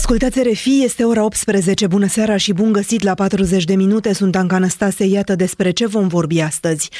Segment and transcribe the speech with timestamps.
[0.00, 1.86] Ascultați RFI, este ora 18.
[1.86, 4.12] Bună seara și bun găsit la 40 de minute.
[4.12, 6.90] Sunt Anca Năstase, iată despre ce vom vorbi astăzi.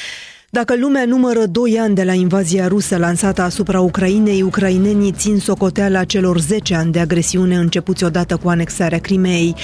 [0.53, 6.03] Dacă lumea numără 2 ani de la invazia rusă lansată asupra Ucrainei, ucrainenii țin socoteala
[6.03, 9.55] celor 10 ani de agresiune începuți odată cu anexarea Crimeei.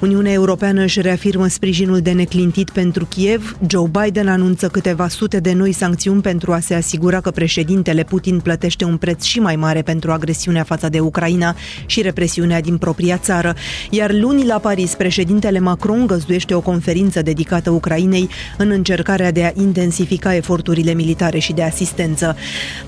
[0.00, 3.56] Uniunea Europeană își reafirmă sprijinul de neclintit pentru Kiev.
[3.68, 8.40] Joe Biden anunță câteva sute de noi sancțiuni pentru a se asigura că președintele Putin
[8.40, 11.56] plătește un preț și mai mare pentru agresiunea față de Ucraina
[11.86, 13.54] și represiunea din propria țară.
[13.90, 18.28] Iar luni la Paris, președintele Macron găzduiește o conferință dedicată Ucrainei
[18.58, 22.36] în încercarea de a intensifica eforturile militare și de asistență.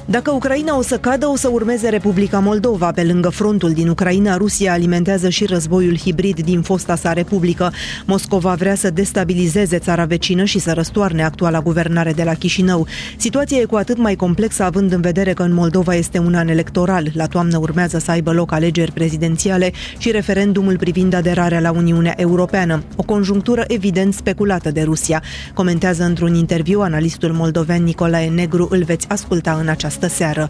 [0.05, 2.93] Dacă Ucraina o să cadă, o să urmeze Republica Moldova.
[2.93, 7.73] Pe lângă frontul din Ucraina, Rusia alimentează și războiul hibrid din fosta sa republică.
[8.07, 12.87] Moscova vrea să destabilizeze țara vecină și să răstoarne actuala guvernare de la Chișinău.
[13.17, 16.49] Situația e cu atât mai complexă având în vedere că în Moldova este un an
[16.49, 17.11] electoral.
[17.13, 22.83] La toamnă urmează să aibă loc alegeri prezidențiale și referendumul privind aderarea la Uniunea Europeană.
[22.97, 25.23] O conjunctură evident speculată de Rusia.
[25.55, 30.49] Comentează într-un interviu analistul moldoven Nicolae Negru îl veți asculta în această seară.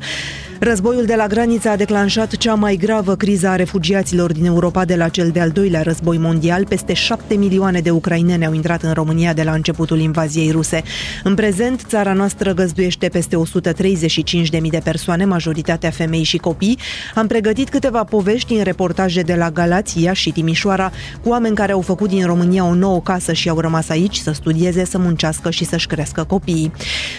[0.61, 4.97] Războiul de la graniță a declanșat cea mai gravă criză a refugiaților din Europa de
[4.97, 6.67] la cel de-al doilea război mondial.
[6.67, 10.83] Peste șapte milioane de ucraineni au intrat în România de la începutul invaziei ruse.
[11.25, 16.79] În prezent, țara noastră găzduiește peste 135.000 de persoane, majoritatea femei și copii.
[17.15, 21.73] Am pregătit câteva povești în reportaje de la Galați, Iași și Timișoara, cu oameni care
[21.73, 25.51] au făcut din România o nouă casă și au rămas aici să studieze, să muncească
[25.51, 26.73] și să-și crească copiii.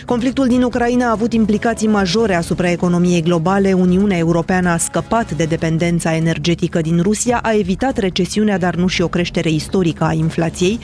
[0.05, 3.73] Conflictul din Ucraina a avut implicații majore asupra economiei globale.
[3.73, 9.01] Uniunea Europeană a scăpat de dependența energetică din Rusia, a evitat recesiunea, dar nu și
[9.01, 10.79] o creștere istorică a inflației.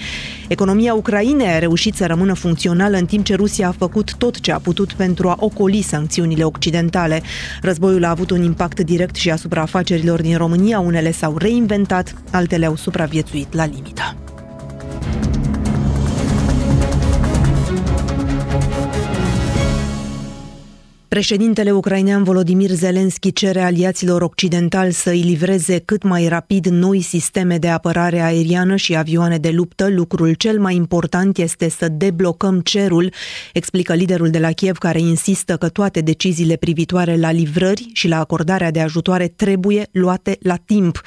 [0.48, 4.52] Economia Ucrainei a reușit să rămână funcțională în timp ce Rusia a făcut tot ce
[4.52, 7.22] a putut pentru a ocoli sancțiunile occidentale.
[7.62, 12.66] Războiul a avut un impact direct și asupra afacerilor din România, unele s-au reinventat, altele
[12.66, 14.16] au supraviețuit la limită.
[21.16, 27.58] Președintele ucrainean Volodimir Zelensky cere aliaților occidentali să îi livreze cât mai rapid noi sisteme
[27.58, 29.90] de apărare aeriană și avioane de luptă.
[29.90, 33.14] Lucrul cel mai important este să deblocăm cerul,
[33.54, 38.20] explică liderul de la Kiev, care insistă că toate deciziile privitoare la livrări și la
[38.20, 41.02] acordarea de ajutoare trebuie luate la timp.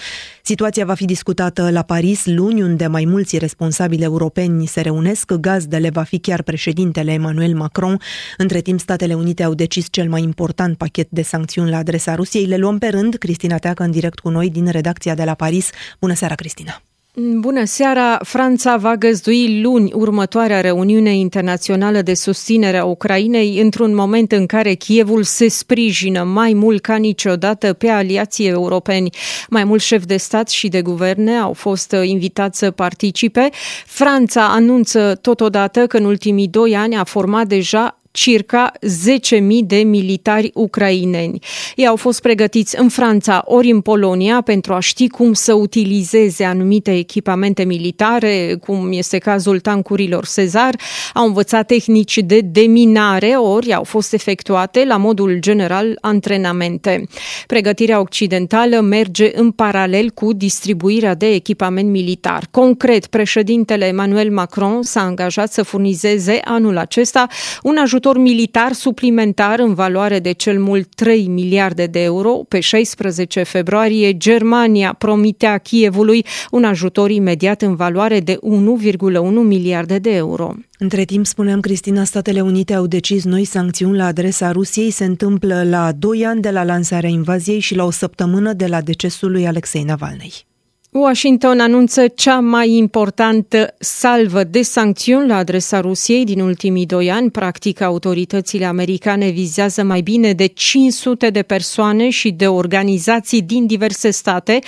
[0.48, 5.32] Situația va fi discutată la Paris luni, unde mai mulți responsabili europeni se reunesc.
[5.32, 8.00] Gazdele va fi chiar președintele Emmanuel Macron.
[8.36, 12.46] Între timp, Statele Unite au decis cel mai important pachet de sancțiuni la adresa Rusiei.
[12.46, 13.14] Le luăm pe rând.
[13.14, 15.70] Cristina Teacă în direct cu noi din redacția de la Paris.
[15.98, 16.82] Bună seara, Cristina!
[17.20, 18.18] Bună seara!
[18.22, 24.74] Franța va găzdui luni următoarea reuniune internațională de susținere a Ucrainei într-un moment în care
[24.74, 29.10] Kievul se sprijină mai mult ca niciodată pe aliații europeni.
[29.48, 33.48] Mai mulți șefi de stat și de guverne au fost invitați să participe.
[33.86, 40.50] Franța anunță totodată că în ultimii doi ani a format deja circa 10.000 de militari
[40.54, 41.38] ucraineni.
[41.76, 46.44] Ei au fost pregătiți în Franța ori în Polonia pentru a ști cum să utilizeze
[46.44, 50.76] anumite echipamente militare, cum este cazul tancurilor Cezar,
[51.14, 57.06] au învățat tehnici de deminare, ori au fost efectuate la modul general antrenamente.
[57.46, 62.48] Pregătirea occidentală merge în paralel cu distribuirea de echipament militar.
[62.50, 67.26] Concret, președintele Emmanuel Macron s-a angajat să furnizeze anul acesta
[67.62, 72.30] un ajutor ajutor militar suplimentar în valoare de cel mult 3 miliarde de euro.
[72.30, 80.14] Pe 16 februarie, Germania promitea Kievului un ajutor imediat în valoare de 1,1 miliarde de
[80.14, 80.54] euro.
[80.78, 84.90] Între timp, spuneam, Cristina, Statele Unite au decis noi sancțiuni la adresa Rusiei.
[84.90, 88.80] Se întâmplă la 2 ani de la lansarea invaziei și la o săptămână de la
[88.80, 90.46] decesul lui Alexei Navalny.
[90.90, 97.30] Washington anunță cea mai importantă salvă de sancțiuni la adresa Rusiei din ultimii doi ani.
[97.30, 104.10] Practic, autoritățile americane vizează mai bine de 500 de persoane și de organizații din diverse
[104.10, 104.58] state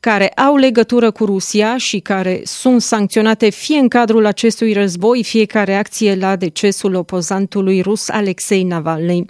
[0.00, 5.44] care au legătură cu Rusia și care sunt sancționate fie în cadrul acestui război, fie
[5.44, 9.24] ca reacție la decesul opozantului rus Alexei Navalny.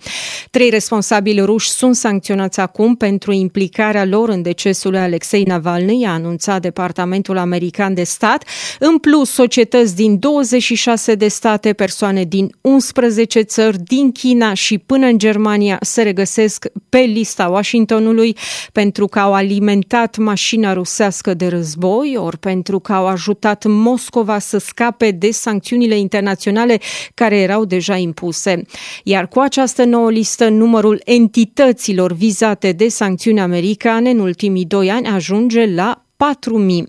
[0.51, 6.33] Trei responsabili ruși sunt sancționați acum pentru implicarea lor în decesul Alexei Navalny, a anunțat
[6.35, 8.45] anunțat Departamentul American de Stat.
[8.79, 15.07] În plus, societăți din 26 de state, persoane din 11 țări, din China și până
[15.07, 18.37] în Germania se regăsesc pe lista Washingtonului
[18.73, 24.59] pentru că au alimentat mașina rusească de război, ori pentru că au ajutat Moscova să
[24.59, 26.79] scape de sancțiunile internaționale
[27.15, 28.63] care erau deja impuse.
[29.05, 35.07] Iar cu această nouă listă, numărul entităților vizate de sancțiuni americane în ultimii doi ani
[35.07, 36.85] ajunge la 4.000.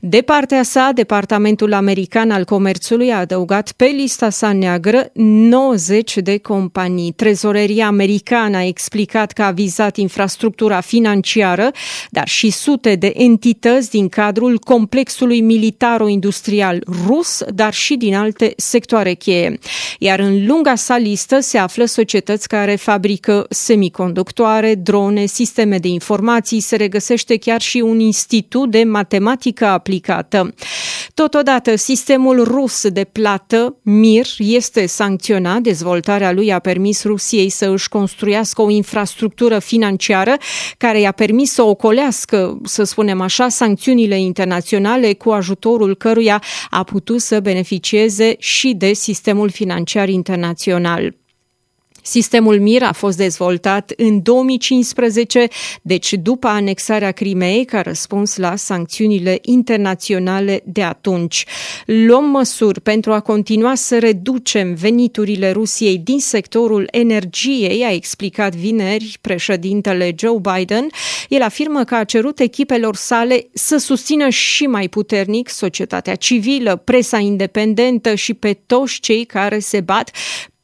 [0.00, 6.38] De partea sa, Departamentul American al Comerțului a adăugat pe lista sa neagră 90 de
[6.38, 7.12] companii.
[7.12, 11.70] Trezoreria americană a explicat că a vizat infrastructura financiară,
[12.10, 19.14] dar și sute de entități din cadrul complexului militaro-industrial rus, dar și din alte sectoare
[19.14, 19.58] cheie.
[19.98, 26.60] Iar în lunga sa listă se află societăți care fabrică semiconductoare, drone, sisteme de informații,
[26.60, 30.54] se regăsește chiar și un institut de matematică aplicată.
[31.14, 35.60] Totodată, sistemul rus de plată, MIR, este sancționat.
[35.60, 40.36] Dezvoltarea lui a permis Rusiei să își construiască o infrastructură financiară
[40.78, 47.20] care i-a permis să ocolească, să spunem așa, sancțiunile internaționale cu ajutorul căruia a putut
[47.20, 51.14] să beneficieze și de sistemul financiar internațional.
[52.06, 55.48] Sistemul MIR a fost dezvoltat în 2015,
[55.82, 61.44] deci după anexarea Crimeei, ca răspuns la sancțiunile internaționale de atunci.
[61.86, 69.18] Luăm măsuri pentru a continua să reducem veniturile Rusiei din sectorul energiei, a explicat vineri
[69.20, 70.86] președintele Joe Biden.
[71.28, 77.18] El afirmă că a cerut echipelor sale să susțină și mai puternic societatea civilă, presa
[77.18, 80.10] independentă și pe toți cei care se bat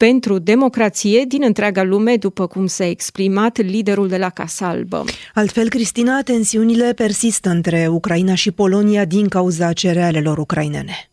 [0.07, 5.03] pentru democrație din întreaga lume, după cum s-a exprimat liderul de la Casa Albă.
[5.33, 11.10] Altfel, Cristina, tensiunile persistă între Ucraina și Polonia din cauza cerealelor ucrainene.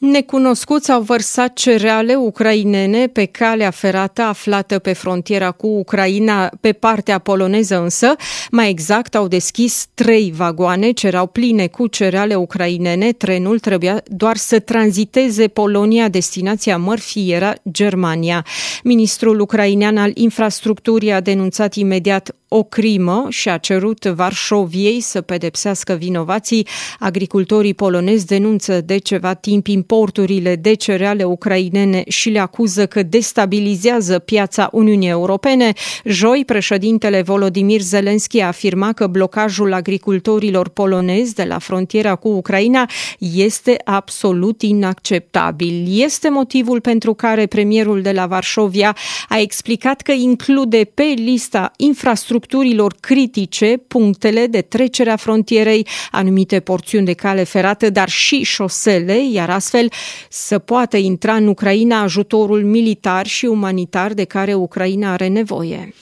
[0.00, 7.18] Necunoscuți au vărsat cereale ucrainene pe calea ferată aflată pe frontiera cu Ucraina, pe partea
[7.18, 8.14] poloneză însă.
[8.50, 13.12] Mai exact, au deschis trei vagoane ce erau pline cu cereale ucrainene.
[13.12, 18.44] Trenul trebuia doar să tranziteze Polonia, destinația mărfii era Germania.
[18.82, 25.92] Ministrul ucrainean al infrastructurii a denunțat imediat o crimă și a cerut Varșoviei să pedepsească
[25.92, 26.66] vinovații.
[26.98, 34.18] Agricultorii polonezi denunță de ceva timp importurile de cereale ucrainene și le acuză că destabilizează
[34.18, 35.72] piața Uniunii Europene.
[36.04, 42.90] Joi, președintele Volodimir Zelenski a afirmat că blocajul agricultorilor polonezi de la frontiera cu Ucraina
[43.18, 46.02] este absolut inacceptabil.
[46.02, 48.96] Este motivul pentru care premierul de la Varșovia
[49.28, 56.60] a explicat că include pe lista infrastructurii infrastructurilor critice, punctele de trecere a frontierei, anumite
[56.60, 59.90] porțiuni de cale ferată, dar și șosele, iar astfel
[60.28, 65.94] să poată intra în Ucraina ajutorul militar și umanitar de care Ucraina are nevoie.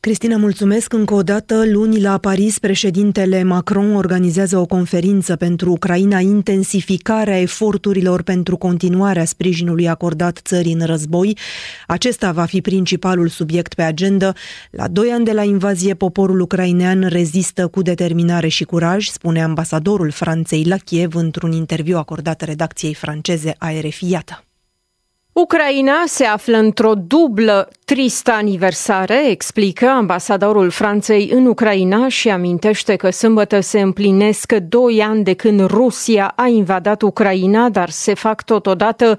[0.00, 1.62] Cristina, mulțumesc încă o dată.
[1.66, 9.88] Luni la Paris, președintele Macron organizează o conferință pentru Ucraina, intensificarea eforturilor pentru continuarea sprijinului
[9.88, 11.38] acordat țării în război.
[11.86, 14.32] Acesta va fi principalul subiect pe agenda.
[14.70, 20.10] La doi ani de la invazie, poporul ucrainean rezistă cu determinare și curaj, spune ambasadorul
[20.10, 24.10] Franței la Kiev într-un interviu acordat redacției franceze a RFI.
[24.10, 24.42] Iată.
[25.32, 33.10] Ucraina se află într-o dublă tristă aniversare, explică ambasadorul Franței în Ucraina și amintește că
[33.10, 39.16] sâmbătă se împlinesc doi ani de când Rusia a invadat Ucraina, dar se fac totodată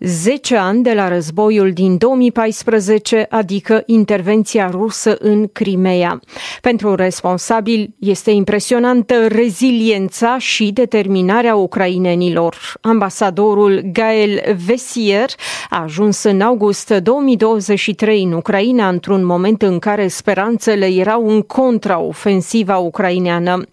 [0.00, 6.20] 10 ani de la războiul din 2014, adică intervenția rusă în Crimea.
[6.60, 12.56] Pentru responsabil este impresionantă reziliența și determinarea ucrainenilor.
[12.80, 15.30] Ambasadorul Gael Vesier
[15.70, 22.76] a ajuns în august 2023 în Ucraina într-un moment în care speranțele erau în contraofensiva
[22.76, 23.64] ucraineană.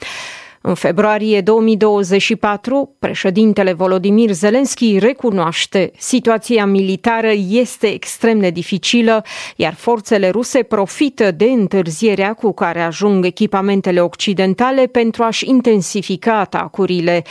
[0.67, 9.24] În februarie 2024, președintele Volodimir Zelensky recunoaște situația militară este extrem de dificilă,
[9.55, 17.24] iar forțele ruse profită de întârzierea cu care ajung echipamentele occidentale pentru a-și intensifica atacurile.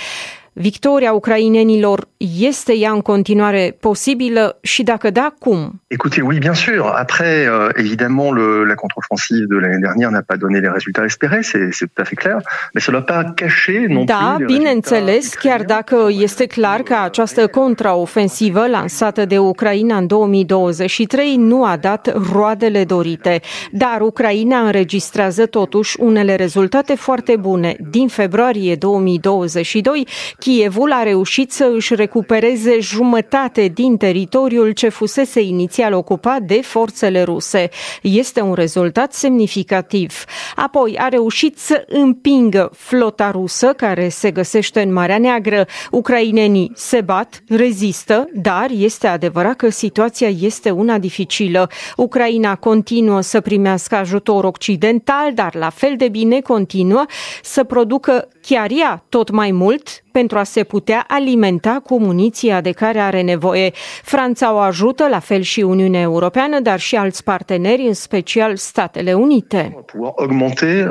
[0.57, 2.09] Victoria ucrainenilor
[2.39, 5.83] este ea în continuare posibilă și dacă da, cum?
[5.87, 6.85] Écoutez, oui, bien sûr.
[7.07, 11.43] Après, euh, évidemment, le, la contre-offensive de l'année dernière n'a pas donné les résultats espérés,
[11.43, 12.39] c'est tout à fait clair,
[12.73, 17.47] mais cela n'a pas caché non da, plus bineînțeles, chiar dacă este clar că această
[17.47, 25.97] contraofensivă lansată de Ucraina în 2023 nu a dat roadele dorite, dar Ucraina înregistrează totuși
[26.01, 27.77] unele rezultate foarte bune.
[27.91, 30.07] Din februarie 2022,
[30.45, 37.23] Kievul a reușit să își recupereze jumătate din teritoriul ce fusese inițial ocupat de forțele
[37.23, 37.69] ruse.
[38.03, 40.25] Este un rezultat semnificativ.
[40.57, 45.67] Apoi a reușit să împingă flota rusă care se găsește în Marea Neagră.
[45.91, 51.71] Ucrainenii se bat, rezistă, dar este adevărat că situația este una dificilă.
[51.97, 57.05] Ucraina continuă să primească ajutor occidental, dar la fel de bine continuă
[57.43, 62.73] să producă chiar ea tot mai mult pentru a se putea alimenta cu muniția de
[62.73, 63.71] care are nevoie.
[64.03, 69.13] Franța o ajută, la fel și Uniunea Europeană, dar și alți parteneri, în special Statele
[69.13, 69.85] Unite.
[70.17, 70.91] augmenter euh,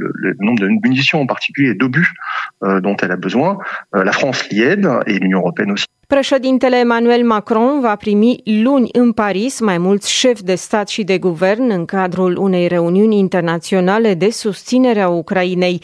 [0.00, 3.52] le, le nombre de munitions en particulier et d'obus euh, dont elle a besoin.
[3.56, 5.86] Euh, la France l'y aide et l'Union européenne aussi.
[6.06, 11.18] Președintele Emmanuel Macron va primi luni în Paris mai mulți șefi de stat și de
[11.18, 15.80] guvern în cadrul unei reuniuni internaționale de susținere a Ucrainei.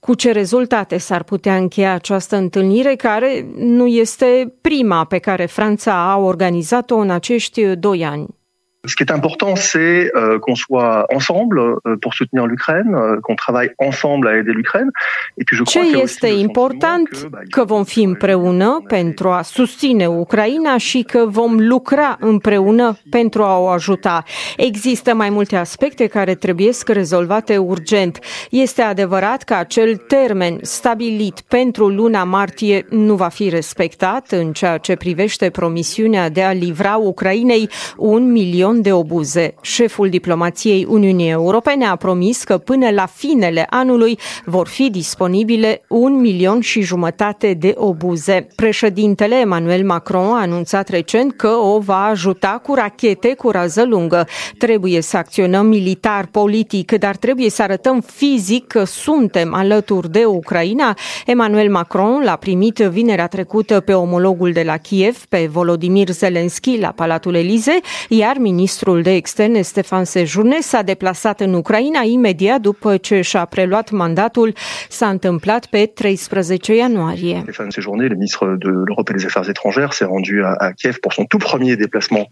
[0.00, 6.10] Cu ce rezultate s-ar putea încheia această întâlnire, care nu este prima pe care Franța
[6.12, 8.26] a organizat-o în acești doi ani?
[8.88, 13.36] Ce qui est important, c'est euh, qu'on soit ensemble euh, pour soutenir l'Ukraine, euh, qu'on
[13.36, 14.90] travaille ensemble à aider l'Ukraine.
[15.38, 20.06] Et puis je crois Ce este important că, că vom fi împreună pentru a susține
[20.06, 24.24] Ucraina și că vom lucra împreună pentru a o ajuta.
[24.56, 28.18] Există mai multe aspecte care trebuie să rezolvate urgent.
[28.50, 34.78] Este adevărat că acel termen stabilit pentru luna martie nu va fi respectat în ceea
[34.78, 39.54] ce privește promisiunea de a livra Ucrainei un milion milion de obuze.
[39.60, 46.20] Șeful diplomației Uniunii Europene a promis că până la finele anului vor fi disponibile un
[46.20, 48.46] milion și jumătate de obuze.
[48.56, 54.26] Președintele Emmanuel Macron a anunțat recent că o va ajuta cu rachete cu rază lungă.
[54.58, 60.96] Trebuie să acționăm militar, politic, dar trebuie să arătăm fizic că suntem alături de Ucraina.
[61.26, 66.92] Emmanuel Macron l-a primit vinerea trecută pe omologul de la Kiev, pe Volodymyr Zelensky, la
[66.96, 68.57] Palatul Elize, iar ministrul
[69.02, 74.52] de externe Stefan Sejourne s-a deplasat în Ucraina imediat după ce și-a preluat mandatul.
[74.88, 77.38] S-a întâmplat pe 13 ianuarie.
[77.42, 80.96] Stefan Sejourne, le ministre de l'Europe et des Affaires étrangères, s'est rendu à, à Kiev
[81.00, 82.26] pour son tout premier déplacement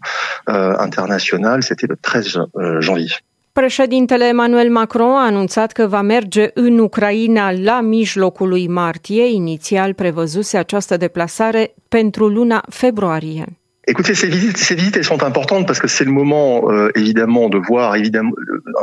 [0.49, 1.61] euh, international.
[1.61, 3.15] C'était le 13 euh, janvier.
[3.51, 9.25] Președintele Emmanuel Macron a anunțat că va merge în Ucraina la mijlocul lui martie.
[9.33, 13.45] Inițial prevăzuse această deplasare pentru luna februarie.
[13.89, 17.47] Écoutez, ces visites, ces visites, elles sont importantes parce que c'est le moment, euh, évidemment,
[17.47, 18.33] de voir évidemment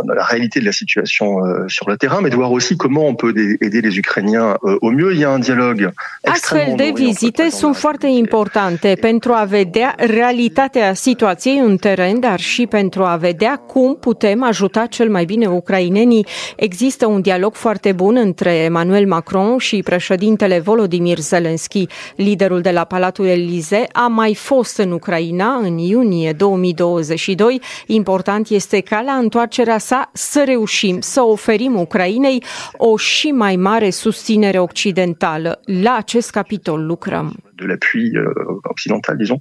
[0.07, 3.15] la réalité de la situation euh, sur le terrain, mais de voir aussi comment on
[3.15, 5.13] peut aider les Ukrainiens euh, au mieux.
[5.13, 5.91] Il y a un dialogue
[6.23, 12.67] Astfel de vizite sunt foarte importante pentru a vedea realitatea situației în teren, dar și
[12.67, 16.27] pentru a vedea cum putem ajuta cel mai bine ucrainenii.
[16.57, 21.87] Există un dialog foarte bun între Emmanuel Macron și președintele Volodymyr Zelensky.
[22.17, 27.61] Liderul de la Palatul Elize a mai fost în Ucraina în iunie 2022.
[27.87, 32.43] Important este ca la întoarcerea sa să reușim să oferim Ucrainei
[32.77, 35.61] o și mai mare susținere occidentală.
[35.65, 37.37] La acest capitol lucrăm.
[37.57, 38.27] de l'appui euh,
[38.65, 39.41] occidental, disons,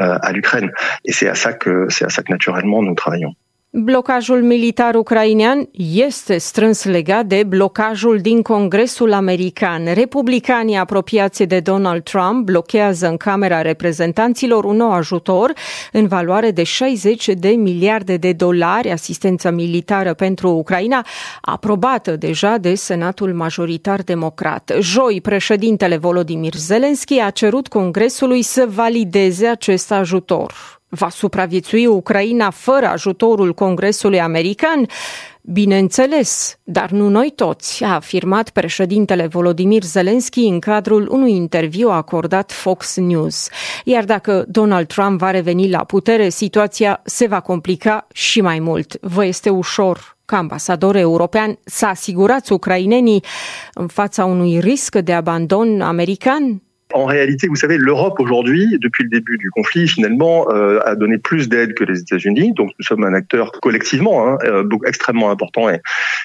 [0.00, 0.70] euh, à l'Ukraine.
[1.04, 3.34] Et c'est à ça que, c'est à ça que naturellement nous travaillons.
[3.72, 9.92] Blocajul militar ucrainean este strâns legat de blocajul din Congresul American.
[9.94, 15.52] Republicanii apropiați de Donald Trump blochează în Camera Reprezentanților un nou ajutor
[15.92, 21.06] în valoare de 60 de miliarde de dolari, asistență militară pentru Ucraina,
[21.40, 24.72] aprobată deja de Senatul Majoritar Democrat.
[24.80, 30.79] Joi, președintele Volodymyr Zelensky a cerut Congresului să valideze acest ajutor.
[30.92, 34.86] Va supraviețui Ucraina fără ajutorul Congresului American?
[35.42, 42.52] Bineînțeles, dar nu noi toți, a afirmat președintele Volodymyr Zelensky în cadrul unui interviu acordat
[42.52, 43.48] Fox News.
[43.84, 48.98] Iar dacă Donald Trump va reveni la putere, situația se va complica și mai mult.
[49.00, 53.24] Vă este ușor ca ambasador european să asigurați ucrainenii
[53.74, 56.62] în fața unui risc de abandon american?
[56.92, 61.18] En réalité, vous savez, l'Europe aujourd'hui, depuis le début du conflit, finalement, euh, a donné
[61.18, 62.52] plus d'aide que les États-Unis.
[62.52, 65.80] Donc, nous sommes un acteur collectivement hein, euh, extrêmement important et,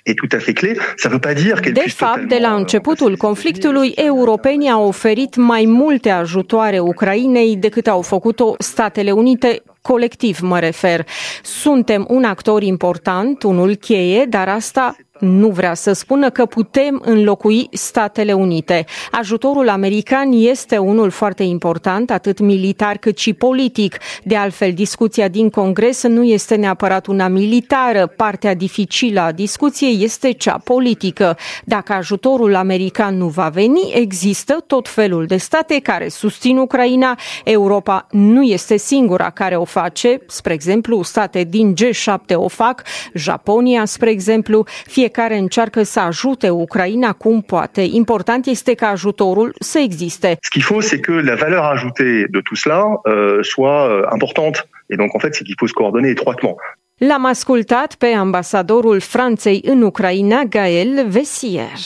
[0.06, 0.78] et tout à fait clé.
[0.98, 5.66] Ça veut pas dire qu'elle De fapt, de la începutul conflictului, europenii au oferit mai
[5.66, 11.08] multe ajutoare Ucrainei decât au făcut-o Statele Unite colectiv mă refer.
[11.44, 17.68] Suntem un actor important, unul cheie, dar asta nu vrea să spună că putem înlocui
[17.72, 18.86] Statele Unite.
[19.12, 23.98] Ajutorul american este unul foarte important, atât militar cât și politic.
[24.24, 28.08] De altfel, discuția din Congres nu este neapărat una militară.
[28.08, 31.38] Partea dificilă a discuției este cea politică.
[31.64, 37.20] Dacă ajutorul american nu va veni, există tot felul de state care susțin Ucraina.
[37.44, 40.22] Europa nu este singura care o face.
[40.28, 42.82] Spre exemplu, state din G7 o fac,
[43.14, 47.82] Japonia, spre exemplu, fie fiecare încearcă să ajute Ucraina cum poate.
[47.82, 50.38] Important este ca ajutorul să existe.
[50.42, 54.68] Ce qu'il faut, c'est que la valeur ajoutée de tout cela euh, soit euh, importante.
[54.92, 56.56] Et donc, en fait, c'est qu'il faut se coordonner étroitement.
[56.98, 61.80] L-am ascultat pe ambasadorul Franței în Ucraina, Gael Vesier.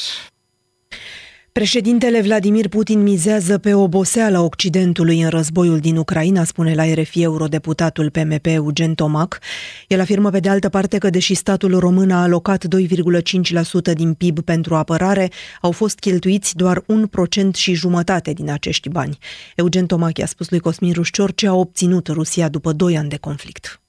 [1.52, 8.10] Președintele Vladimir Putin mizează pe oboseala Occidentului în războiul din Ucraina, spune la RFI eurodeputatul
[8.10, 9.40] PMP Eugen Tomac.
[9.88, 14.40] El afirmă pe de altă parte că deși statul român a alocat 2,5% din PIB
[14.40, 15.30] pentru apărare,
[15.62, 19.18] au fost cheltuiți doar un procent și jumătate din acești bani.
[19.56, 23.18] Eugen Tomac i-a spus lui Cosmin Rușcior ce a obținut Rusia după doi ani de
[23.18, 23.82] conflict.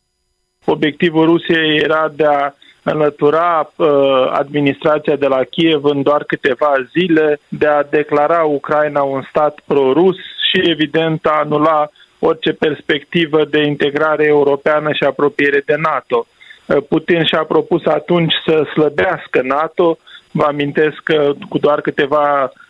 [0.64, 3.88] Obiectivul Rusiei era de a înlătura uh,
[4.32, 10.16] administrația de la Kiev în doar câteva zile, de a declara Ucraina un stat pro-rus
[10.16, 16.26] și, evident, a anula orice perspectivă de integrare europeană și apropiere de NATO.
[16.66, 19.98] Uh, Putin și-a propus atunci să slăbească NATO.
[20.30, 22.68] Vă amintesc că cu doar câteva Uh,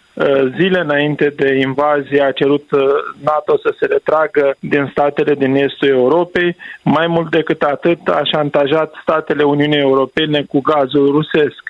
[0.57, 2.81] zile înainte de invazie a cerut uh,
[3.25, 6.57] NATO să se retragă din statele din estul Europei.
[6.83, 11.62] Mai mult decât atât, a șantajat statele Uniunii Europene cu gazul rusesc.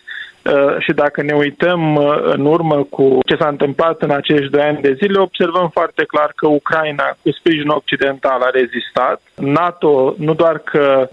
[0.44, 4.80] Uh, și dacă ne uităm în urmă cu ce s-a întâmplat în acești doi ani
[4.80, 9.20] de zile, observăm foarte clar că Ucraina, cu sprijin occidental, a rezistat.
[9.35, 11.09] NATO nu doar că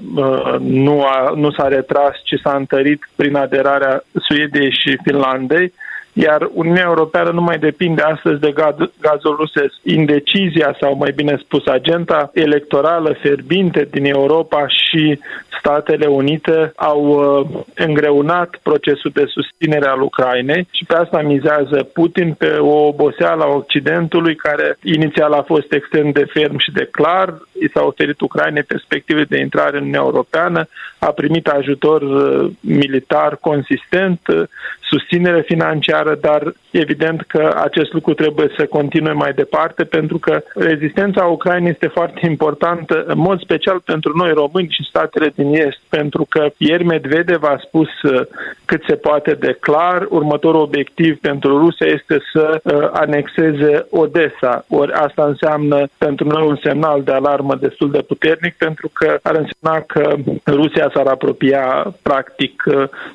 [0.60, 5.74] nu, a, nu s-a retras, ci s-a întărit prin aderarea Suediei și Finlandei,
[6.20, 8.54] iar Uniunea Europeană nu mai depinde astăzi de
[9.02, 9.74] gazul rusesc.
[9.84, 15.20] Indecizia, sau mai bine spus, agenda electorală fierbinte din Europa și
[15.60, 22.34] Statele Unite au uh, îngreunat procesul de susținere al Ucrainei și pe asta mizează Putin
[22.34, 27.34] pe o oboseală a Occidentului care inițial a fost extrem de ferm și de clar,
[27.60, 30.68] i s-a oferit Ucrainei perspective de intrare în Uniunea Europeană,
[31.00, 34.44] a primit ajutor uh, militar consistent, uh,
[34.90, 41.24] susținere financiară, dar evident că acest lucru trebuie să continue mai departe pentru că rezistența
[41.26, 46.26] Ucrainei este foarte importantă, în mod special pentru noi români și statele din Est, pentru
[46.30, 48.22] că ieri Medvedev a spus uh,
[48.66, 52.62] cât se poate de clar, următorul obiectiv pentru Rusia este să
[52.94, 54.66] anexeze Odessa.
[54.70, 59.36] Ori asta înseamnă pentru noi un semnal de alarmă destul de puternic pentru că ar
[59.36, 62.64] însemna că Rusia s-ar apropia practic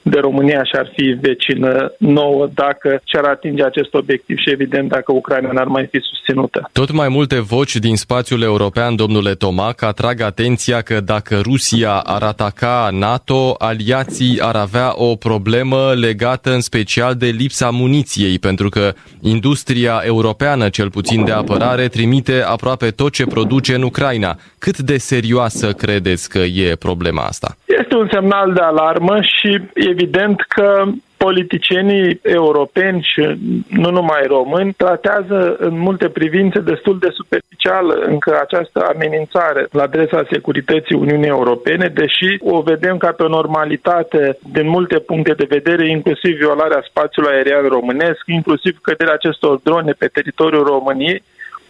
[0.02, 1.61] de România și ar fi vecină
[1.98, 6.68] nouă dacă și-ar atinge acest obiectiv și evident dacă Ucraina n-ar mai fi susținută.
[6.72, 12.22] Tot mai multe voci din spațiul european, domnule Tomac, atrag atenția că dacă Rusia ar
[12.22, 18.92] ataca NATO, aliații ar avea o problemă legată în special de lipsa muniției, pentru că
[19.20, 24.36] industria europeană, cel puțin de apărare, trimite aproape tot ce produce în Ucraina.
[24.58, 27.56] Cât de serioasă credeți că e problema asta?
[27.64, 30.84] Este un semnal de alarmă și evident că
[31.26, 33.22] politicienii europeni și
[33.68, 40.26] nu numai români tratează în multe privințe destul de superficial încă această amenințare la adresa
[40.30, 45.88] securității Uniunii Europene, deși o vedem ca pe o normalitate din multe puncte de vedere,
[45.88, 51.22] inclusiv violarea spațiului aerian românesc, inclusiv căderea acestor drone pe teritoriul României,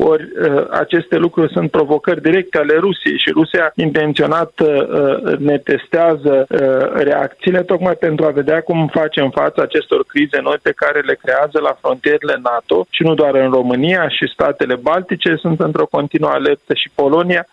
[0.02, 6.46] ori uh, aceste lucruri sunt provocări directe ale Rusiei și Rusia intenționat uh, ne testează
[6.48, 11.14] uh, reacțiile tocmai pentru a vedea cum facem față acestor crize noi pe care le
[11.14, 16.30] creează la frontierele NATO și nu doar în România și statele Baltice sunt într-o continuă
[16.30, 17.46] alertă și Polonia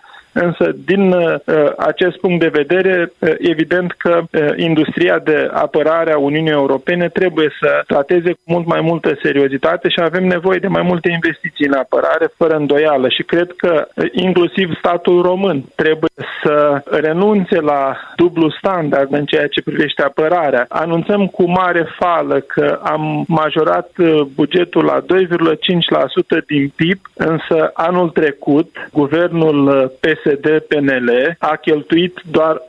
[0.46, 1.36] Însă, din uh,
[1.78, 7.50] acest punct de vedere, uh, evident că uh, industria de apărare a Uniunii Europene trebuie
[7.62, 11.74] să trateze cu mult mai multă seriozitate și avem nevoie de mai multe investiții în
[11.74, 13.10] apărare, fără îndoială.
[13.10, 16.10] Și cred că inclusiv statul român trebuie
[16.44, 20.66] să renunțe la dublu standard în ceea ce privește apărarea.
[20.70, 28.10] Anunțăm cu mare fală că am majorat uh, bugetul la 2,5% din PIB, însă anul
[28.10, 29.86] trecut guvernul uh,
[30.30, 32.62] PSD-PNL a cheltuit doar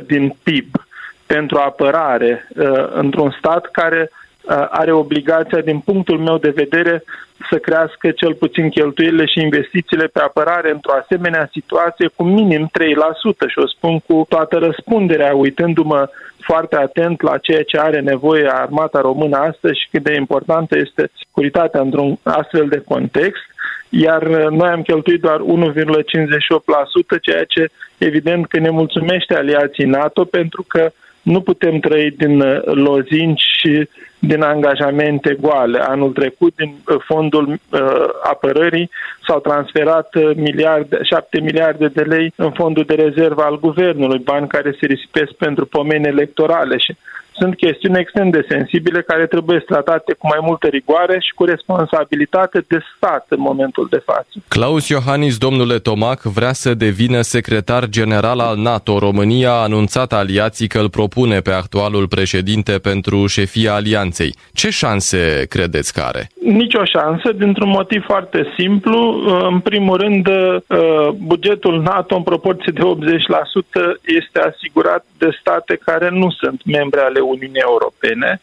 [0.00, 0.66] 1,58% din PIB
[1.26, 4.10] pentru apărare uh, într-un stat care
[4.70, 7.02] are obligația, din punctul meu de vedere,
[7.50, 12.70] să crească cel puțin cheltuielile și investițiile pe apărare într-o asemenea situație cu minim 3%
[13.48, 16.08] și o spun cu toată răspunderea, uitându-mă
[16.40, 21.10] foarte atent la ceea ce are nevoie armata română astăzi și cât de importantă este
[21.24, 23.42] securitatea într-un astfel de context
[23.94, 25.44] iar noi am cheltuit doar 1,58%,
[27.20, 30.90] ceea ce evident că ne mulțumește aliații NATO pentru că
[31.22, 35.78] nu putem trăi din lozinci și din angajamente goale.
[35.78, 38.90] Anul trecut, din uh, fondul uh, apărării,
[39.26, 44.48] s-au transferat uh, miliarde, 7 miliarde de lei în fondul de rezervă al guvernului, bani
[44.48, 46.96] care se risipesc pentru pomeni electorale și
[47.32, 52.64] sunt chestiuni extrem de sensibile care trebuie tratate cu mai multă rigoare și cu responsabilitate
[52.68, 54.28] de stat în momentul de față.
[54.48, 58.98] Claus Iohannis, domnule Tomac, vrea să devină secretar general al NATO.
[58.98, 64.34] România a anunțat aliații că îl propune pe actualul președinte pentru șefia alianței.
[64.52, 66.30] Ce șanse credeți că are?
[66.44, 69.22] Nici o șansă, dintr-un motiv foarte simplu.
[69.50, 70.28] În primul rând,
[71.16, 72.84] bugetul NATO în proporție de 80%
[74.04, 78.40] este asigurat de state care nu sunt membre ale Uniunii Europene.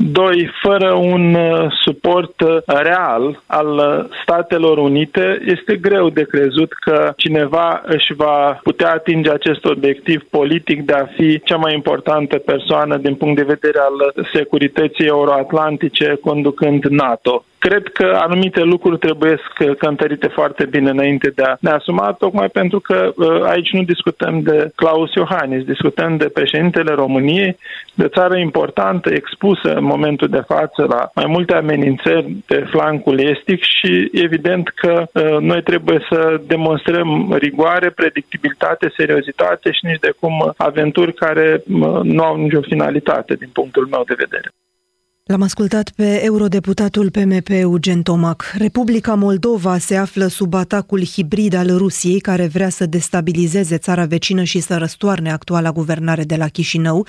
[0.00, 6.72] Doi, fără un uh, suport uh, real al uh, Statelor Unite, este greu de crezut
[6.72, 12.38] că cineva își va putea atinge acest obiectiv politic de a fi cea mai importantă
[12.38, 17.44] persoană din punct de vedere al securității euroatlantice conducând NATO.
[17.58, 19.38] Cred că anumite lucruri trebuie
[19.78, 24.40] cântărite foarte bine înainte de a ne asuma, tocmai pentru că uh, aici nu discutăm
[24.40, 27.58] de Claus Iohannis, discutăm de președintele României,
[27.94, 33.62] de țară importantă, expusă în momentul de față la mai multe amenințări pe flancul estic
[33.62, 40.52] și evident că uh, noi trebuie să demonstrăm rigoare, predictibilitate, seriozitate și nici de cum
[40.56, 44.50] aventuri care uh, nu au nicio finalitate din punctul meu de vedere.
[45.28, 48.52] L-am ascultat pe eurodeputatul PMP Eugen Tomac.
[48.58, 54.42] Republica Moldova se află sub atacul hibrid al Rusiei care vrea să destabilizeze țara vecină
[54.42, 57.06] și să răstoarne actuala guvernare de la Chișinău.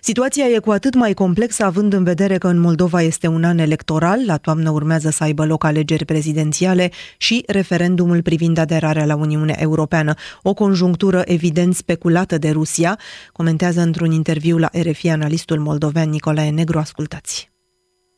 [0.00, 3.58] Situația e cu atât mai complexă având în vedere că în Moldova este un an
[3.58, 9.56] electoral, la toamnă urmează să aibă loc alegeri prezidențiale și referendumul privind aderarea la Uniunea
[9.58, 10.14] Europeană.
[10.42, 12.98] O conjunctură evident speculată de Rusia,
[13.32, 16.78] comentează într-un interviu la RFI analistul moldovean Nicolae Negru.
[16.78, 17.50] Ascultați!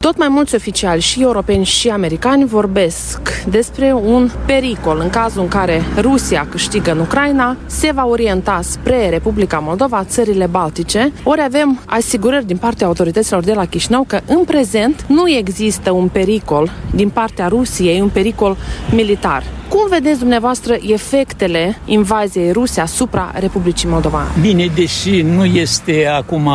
[0.03, 5.49] Tot mai mulți oficiali și europeni și americani vorbesc despre un pericol în cazul în
[5.49, 11.81] care Rusia câștigă în Ucraina, se va orienta spre Republica Moldova, țările Baltice, ori avem
[11.87, 17.09] asigurări din partea autorităților de la Chișinău că în prezent nu există un pericol din
[17.09, 18.57] partea Rusiei, un pericol
[18.95, 19.43] militar.
[19.69, 24.27] Cum vedeți dumneavoastră efectele invaziei ruse asupra Republicii Moldova?
[24.41, 26.51] Bine, deși nu este acum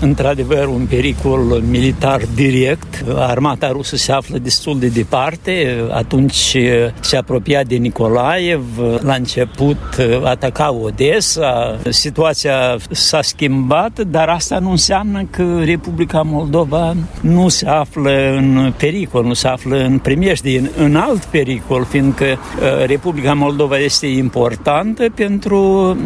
[0.00, 6.56] într-adevăr un pericol militar direct, armata rusă se află destul de departe, atunci
[7.00, 8.62] se apropia de Nicolaev,
[9.00, 9.76] la început
[10.24, 18.34] ataca Odessa, situația s-a schimbat, dar asta nu înseamnă că Republica Moldova nu se află
[18.36, 23.78] în pericol, nu se află în primejdie, în, în alt pericol, fiindcă Uh, Republica Moldova
[23.78, 25.58] este importantă pentru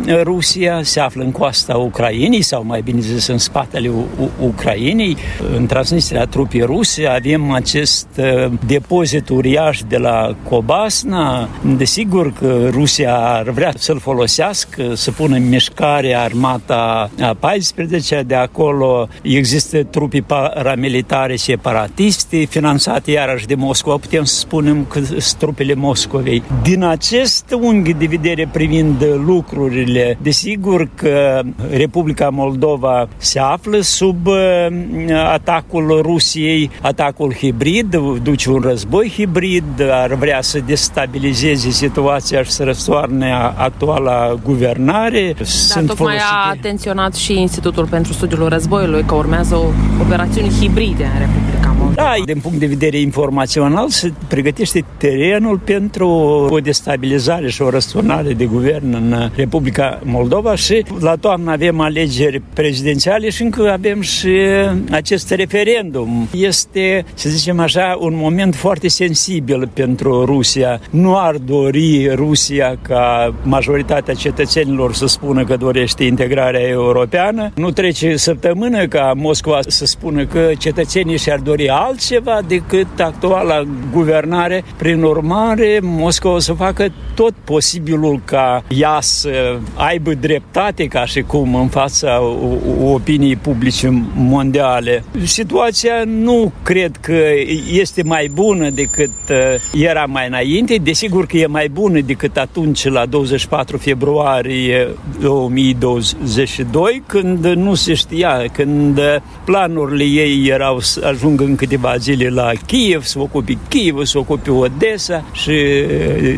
[0.06, 5.16] uh, Rusia, se află în coasta Ucrainei sau mai bine zis în spatele U- Ucrainei,
[5.56, 11.48] în Transnistria trupii ruse, avem acest uh, depozit uriaș de la Cobasna.
[11.76, 18.34] Desigur că Rusia ar vrea să-l folosească, să pună în mișcare armata a 14 de
[18.34, 25.74] acolo există trupi paramilitare separatiste finanțate iarăși de Moscova, putem să spunem că sunt trupele
[25.74, 26.42] Moscovei.
[26.62, 34.66] Din acest unghi de vedere privind lucrurile, desigur că Republica Moldova se află sub uh,
[35.32, 42.64] atacul Rusiei, atacul hibrid, duce un război hibrid, ar vrea să destabilizeze situația și să
[42.64, 45.34] răstoarne actuala guvernare.
[45.38, 46.34] Da, Sunt tocmai folosite...
[46.34, 49.64] a atenționat și Institutul pentru Studiul Războiului că urmează o
[50.00, 51.71] operațiuni hibride în Republica Moldova.
[51.94, 56.08] Da, din punct de vedere informațional se pregătește terenul pentru
[56.50, 62.42] o destabilizare și o răsturnare de guvern în Republica Moldova și la toamnă avem alegeri
[62.52, 64.38] prezidențiale și încă avem și
[64.90, 66.28] acest referendum.
[66.34, 70.80] Este, să zicem așa, un moment foarte sensibil pentru Rusia.
[70.90, 77.50] Nu ar dori Rusia ca majoritatea cetățenilor să spună că dorește integrarea europeană.
[77.54, 84.64] Nu trece săptămână ca Moscova să spună că cetățenii și-ar dori altceva decât actuala guvernare.
[84.76, 91.20] Prin urmare, Moscova o să facă tot posibilul ca ea să aibă dreptate ca și
[91.20, 92.20] cum în fața
[92.84, 95.04] opiniei publice mondiale.
[95.24, 97.20] Situația nu cred că
[97.72, 100.74] este mai bună decât uh, era mai înainte.
[100.74, 104.88] Desigur că e mai bună decât atunci la 24 februarie
[105.20, 109.00] 2022 când nu se știa, când
[109.44, 114.50] planurile ei erau să ajungă în câteva zile la Kiev, să ocupe Kiev, să ocupe
[114.50, 115.84] Odessa și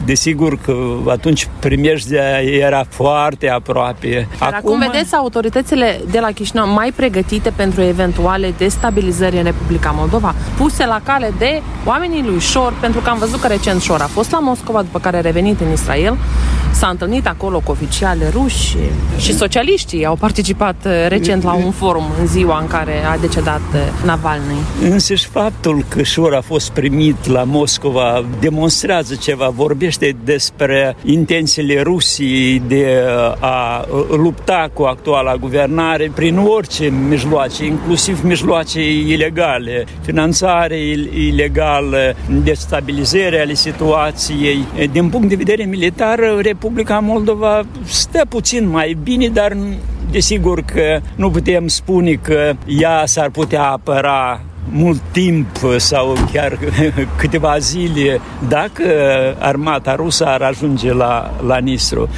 [0.04, 0.74] desigur că
[1.08, 4.28] atunci primejdea era foarte aproape.
[4.38, 9.90] Dar acum, acum vedeți autoritățile de la Chișinău mai pregătite pentru eventuale destabilizări în Republica
[9.96, 14.00] Moldova, puse la cale de oamenii lui Șor, pentru că am văzut că recent Șor
[14.00, 16.16] a fost la Moscova, după care a revenit în Israel,
[16.74, 18.76] s-a întâlnit acolo cu oficiale ruși
[19.18, 23.60] și socialiștii au participat uh, recent la un forum în ziua în care a decedat
[23.74, 24.58] uh, Navalny.
[24.82, 32.62] Însăși faptul că Șor a fost primit la Moscova demonstrează ceva, vorbește despre intențiile Rusiei
[32.66, 33.02] de
[33.38, 40.78] a lupta cu actuala guvernare prin orice mijloace, inclusiv mijloace ilegale, finanțare
[41.14, 44.64] ilegală, destabilizare ale situației.
[44.92, 46.18] Din punct de vedere militar,
[46.64, 49.56] Republica Moldova stă puțin mai bine, dar
[50.10, 55.46] desigur că nu putem spune că ea s-ar putea apăra mult timp
[55.76, 56.58] sau chiar
[57.20, 58.82] câteva zile dacă
[59.38, 62.08] armata rusă ar ajunge la, la Nistru.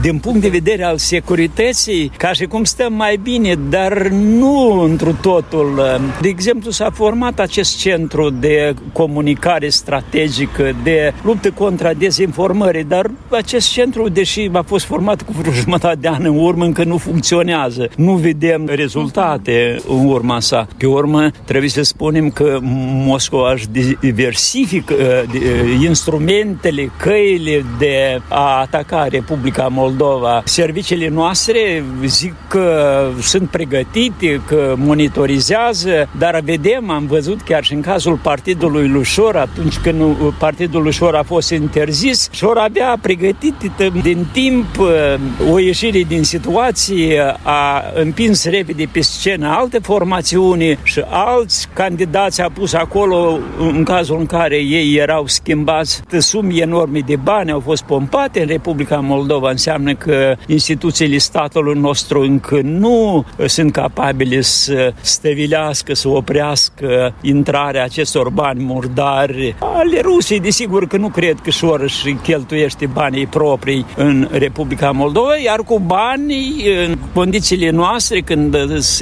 [0.00, 5.16] Din punct de vedere al securității, ca și cum stăm mai bine, dar nu întru
[5.20, 6.00] totul.
[6.20, 13.70] De exemplu, s-a format acest centru de comunicare strategică, de luptă contra dezinformării, dar acest
[13.70, 17.88] centru, deși a fost format cu vreo jumătate de an în urmă, încă nu funcționează.
[17.96, 20.66] Nu vedem rezultate în urma sa.
[20.76, 22.58] Pe urmă, trebuie să să spunem că
[23.04, 23.66] Moscova își
[24.00, 30.42] diversifică uh, uh, instrumentele, căile de a ataca Republica Moldova.
[30.44, 37.80] Serviciile noastre zic că sunt pregătite, că monitorizează, dar vedem, am văzut chiar și în
[37.80, 43.54] cazul Partidului Lușor, atunci când Partidul Lușor a fost interzis, Șor abia pregătit
[44.02, 51.02] din timp uh, o ieșire din situație, a împins repede pe scenă alte formațiuni și
[51.08, 57.16] alți candidați a pus acolo în cazul în care ei erau schimbați sume enorme de
[57.16, 63.72] bani, au fost pompate în Republica Moldova, înseamnă că instituțiile statului nostru încă nu sunt
[63.72, 70.40] capabile să stăvilească, să oprească intrarea acestor bani murdari ale Rusiei.
[70.40, 75.78] Desigur că nu cred că șor și cheltuiește banii proprii în Republica Moldova, iar cu
[75.78, 78.56] banii în condițiile noastre, când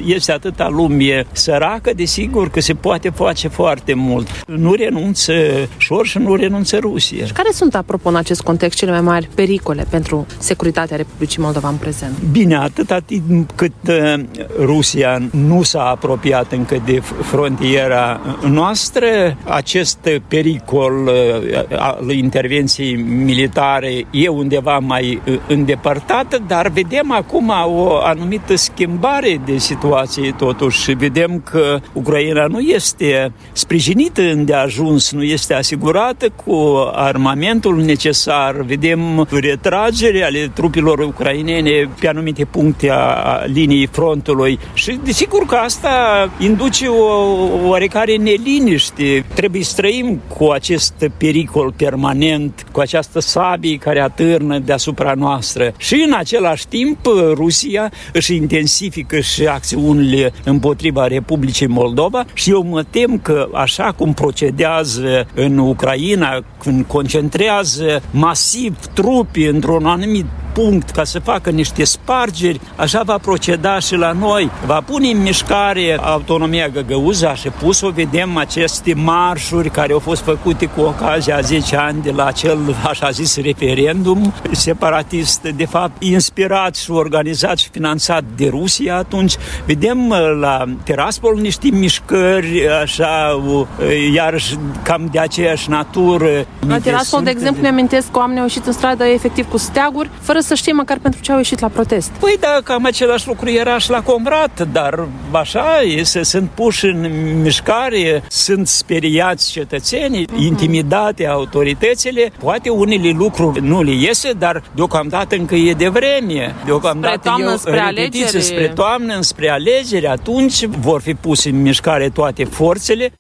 [0.05, 4.45] este atâta lume săracă, desigur că se poate face foarte mult.
[4.47, 5.33] Nu renunță
[5.77, 7.25] Șor și nu renunță Rusia.
[7.25, 11.69] Și care sunt, apropo, în acest context, cele mai mari pericole pentru securitatea Republicii Moldova
[11.69, 12.13] în prezent?
[12.31, 14.15] Bine, atâta timp cât uh,
[14.59, 19.07] Rusia nu s-a apropiat încă de frontiera noastră,
[19.45, 27.97] acest pericol uh, al intervenției militare e undeva mai uh, îndepărtat, dar vedem acum o
[27.97, 30.93] anumită schimbare de situație totuși.
[30.93, 38.55] Vedem că Ucraina nu este sprijinită îndeajuns, nu este asigurată cu armamentul necesar.
[38.61, 45.91] Vedem retragere ale trupilor ucrainene pe anumite puncte a liniei frontului și desigur că asta
[46.39, 49.25] induce o oarecare neliniște.
[49.35, 55.75] Trebuie să trăim cu acest pericol permanent, cu această sabie care atârnă deasupra noastră.
[55.77, 56.99] Și în același timp
[57.35, 64.13] Rusia își intensifică și acțiunile împotriva Republicii Moldova și eu mă tem că așa cum
[64.13, 70.25] procedează în Ucraina, când concentrează masiv trupi într-un anumit
[70.59, 74.51] punct ca să facă niște spargeri, așa va proceda și la noi.
[74.67, 80.23] Va pune în mișcare autonomia Găgăuza și pus o vedem aceste marșuri care au fost
[80.23, 86.03] făcute cu ocazia a 10 ani de la acel, așa zis, referendum separatist, de fapt,
[86.03, 89.35] inspirat și organizat și finanțat de Rusia atunci.
[89.67, 93.67] Vedem uh, la Tiraspol niște mișcări, așa, uh,
[94.15, 96.47] iarăși cam de aceeași natură.
[96.67, 100.11] La Tiraspol, de exemplu, ne amintesc că oamenii au ieșit în stradă efectiv cu steaguri,
[100.21, 102.11] fără să știe măcar pentru ce au ieșit la protest.
[102.11, 107.11] Păi da, cam același lucru era și la Comrat, dar așa este, sunt puși în
[107.43, 110.39] mișcare, sunt speriați cetățenii, uh-huh.
[110.39, 116.55] intimidate autoritățile, poate unele lucruri nu le iese, dar deocamdată încă e de vreme.
[116.65, 118.43] Deocamdată spre toamnă, spre alegeri.
[118.43, 123.13] spre toamnă, spre alegeri, atunci vor fi puse în mișcare toate forțele.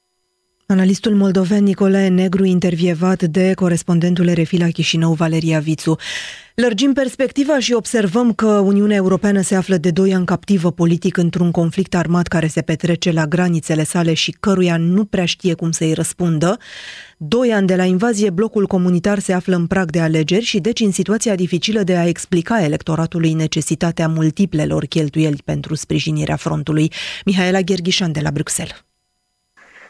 [0.70, 5.96] Analistul moldovean Nicolae Negru, intervievat de corespondentul RFI la Chișinău, Valeria Vițu.
[6.54, 11.50] Lărgim perspectiva și observăm că Uniunea Europeană se află de doi ani captivă politic într-un
[11.50, 15.92] conflict armat care se petrece la granițele sale și căruia nu prea știe cum să-i
[15.92, 16.58] răspundă.
[17.18, 20.80] Doi ani de la invazie, blocul comunitar se află în prag de alegeri și deci
[20.80, 26.92] în situația dificilă de a explica electoratului necesitatea multiplelor cheltuieli pentru sprijinirea frontului.
[27.24, 28.87] Mihaela Gherghișan de la Bruxelles.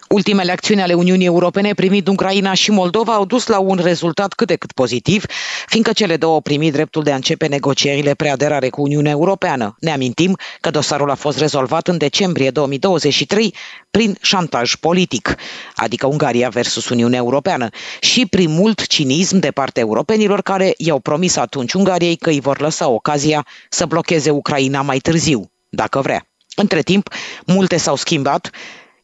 [0.08, 4.46] Ultimele acțiuni ale Uniunii Europene primind Ucraina și Moldova au dus la un rezultat cât
[4.46, 5.24] de cât pozitiv,
[5.66, 9.76] fiindcă cele două au primit dreptul de a începe negocierile preaderare cu Uniunea Europeană.
[9.80, 13.54] Ne amintim că dosarul a fost rezolvat în decembrie 2023
[13.90, 15.34] prin șantaj politic,
[15.74, 17.68] adică Ungaria versus Uniunea Europeană,
[18.00, 22.60] și prin mult cinism de partea europenilor care i-au promis atunci Ungariei că îi vor
[22.60, 26.28] lăsa ocazia să blocheze Ucraina mai târziu, dacă vrea.
[26.56, 27.08] Între timp,
[27.46, 28.50] multe s-au schimbat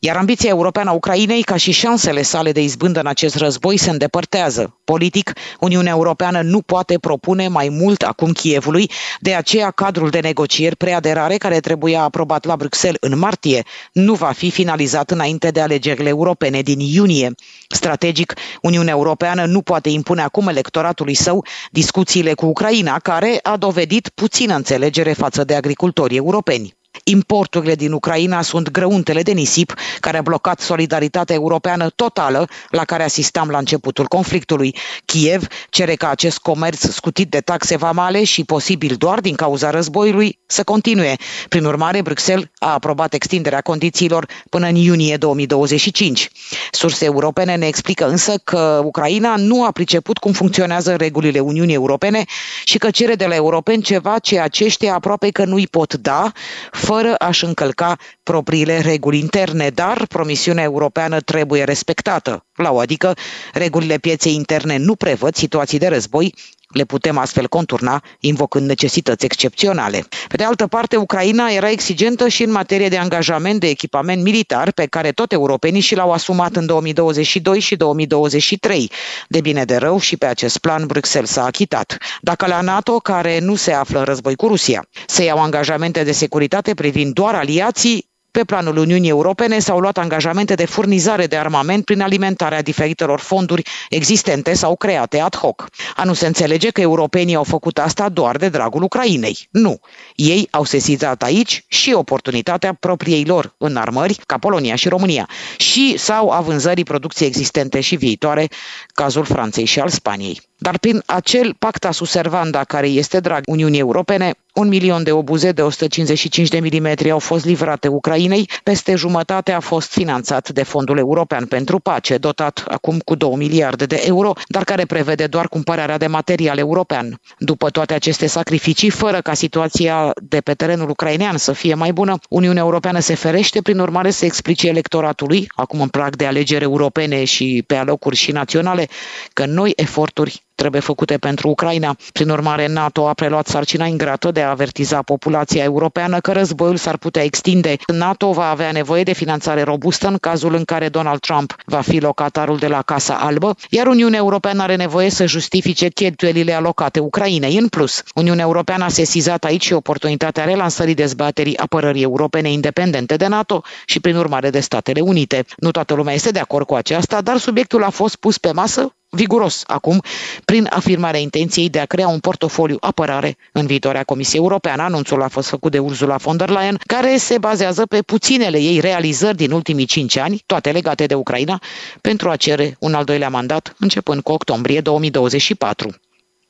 [0.06, 3.90] iar ambiția europeană a Ucrainei, ca și șansele sale de izbândă în acest război, se
[3.90, 4.78] îndepărtează.
[4.84, 8.90] Politic, Uniunea Europeană nu poate propune mai mult acum Kievului,
[9.20, 13.62] de aceea cadrul de negocieri preaderare care trebuia aprobat la Bruxelles în martie
[13.92, 17.34] nu va fi finalizat înainte de alegerile europene din iunie.
[17.68, 24.08] Strategic, Uniunea Europeană nu poate impune acum electoratului său discuțiile cu Ucraina, care a dovedit
[24.14, 26.74] puțină înțelegere față de agricultorii europeni.
[27.06, 33.02] Importurile din Ucraina sunt grăuntele de nisip care a blocat solidaritatea europeană totală la care
[33.02, 34.76] asistam la începutul conflictului.
[35.04, 40.38] Kiev cere ca acest comerț scutit de taxe vamale și posibil doar din cauza războiului
[40.46, 41.16] să continue.
[41.48, 46.28] Prin urmare, Bruxelles a aprobat extinderea condițiilor până în iunie 2025.
[46.70, 52.24] Surse europene ne explică însă că Ucraina nu a priceput cum funcționează regulile Uniunii Europene
[52.64, 56.32] și că cere de la europeni ceva ce aceștia aproape că nu-i pot da,
[56.72, 62.44] fără a-și încălca propriile reguli interne, dar promisiunea europeană trebuie respectată.
[62.54, 63.14] La o adică,
[63.52, 66.34] regulile pieței interne nu prevăd situații de război
[66.68, 70.04] le putem astfel conturna, invocând necesități excepționale.
[70.28, 74.72] Pe de altă parte, Ucraina era exigentă și în materie de angajament de echipament militar,
[74.72, 78.90] pe care tot europenii și l-au asumat în 2022 și 2023.
[79.28, 81.98] De bine de rău și pe acest plan Bruxelles s-a achitat.
[82.20, 86.12] Dacă la NATO, care nu se află în război cu Rusia, se iau angajamente de
[86.12, 91.84] securitate privind doar aliații, pe planul Uniunii Europene s-au luat angajamente de furnizare de armament
[91.84, 95.68] prin alimentarea diferitelor fonduri existente sau create ad hoc.
[95.96, 99.48] A nu se înțelege că europenii au făcut asta doar de dragul Ucrainei.
[99.50, 99.80] Nu.
[100.14, 106.30] Ei au sesizat aici și oportunitatea propriei lor înarmări, ca Polonia și România, și sau
[106.30, 108.48] a vânzării producției existente și viitoare,
[108.94, 110.40] cazul Franței și al Spaniei.
[110.58, 115.62] Dar prin acel pacta suservanda care este drag Uniunii Europene, un milion de obuze de
[115.62, 121.46] 155 de milimetri au fost livrate Ucrainei, peste jumătate a fost finanțat de Fondul European
[121.46, 126.06] pentru Pace, dotat acum cu 2 miliarde de euro, dar care prevede doar cumpărarea de
[126.06, 127.20] material european.
[127.38, 132.18] După toate aceste sacrificii, fără ca situația de pe terenul ucrainean să fie mai bună,
[132.28, 137.24] Uniunea Europeană se ferește prin urmare să explice electoratului, acum în prag de alegeri europene
[137.24, 138.88] și pe alocuri și naționale,
[139.32, 141.96] că noi eforturi trebuie făcute pentru Ucraina.
[142.12, 146.96] Prin urmare, NATO a preluat sarcina ingrată de a avertiza populația europeană că războiul s-ar
[146.96, 147.76] putea extinde.
[147.86, 152.00] NATO va avea nevoie de finanțare robustă în cazul în care Donald Trump va fi
[152.00, 157.58] locatarul de la Casa Albă, iar Uniunea Europeană are nevoie să justifice cheltuielile alocate Ucrainei.
[157.58, 163.26] În plus, Uniunea Europeană a sesizat aici și oportunitatea relansării dezbaterii apărării europene independente de
[163.26, 165.44] NATO și, prin urmare, de Statele Unite.
[165.56, 168.94] Nu toată lumea este de acord cu aceasta, dar subiectul a fost pus pe masă
[169.14, 170.00] viguros acum
[170.44, 174.82] prin afirmarea intenției de a crea un portofoliu apărare în viitoarea Comisie Europeană.
[174.82, 178.80] Anunțul a fost făcut de Ursula von der Leyen, care se bazează pe puținele ei
[178.80, 181.60] realizări din ultimii cinci ani, toate legate de Ucraina,
[182.00, 185.94] pentru a cere un al doilea mandat începând cu octombrie 2024.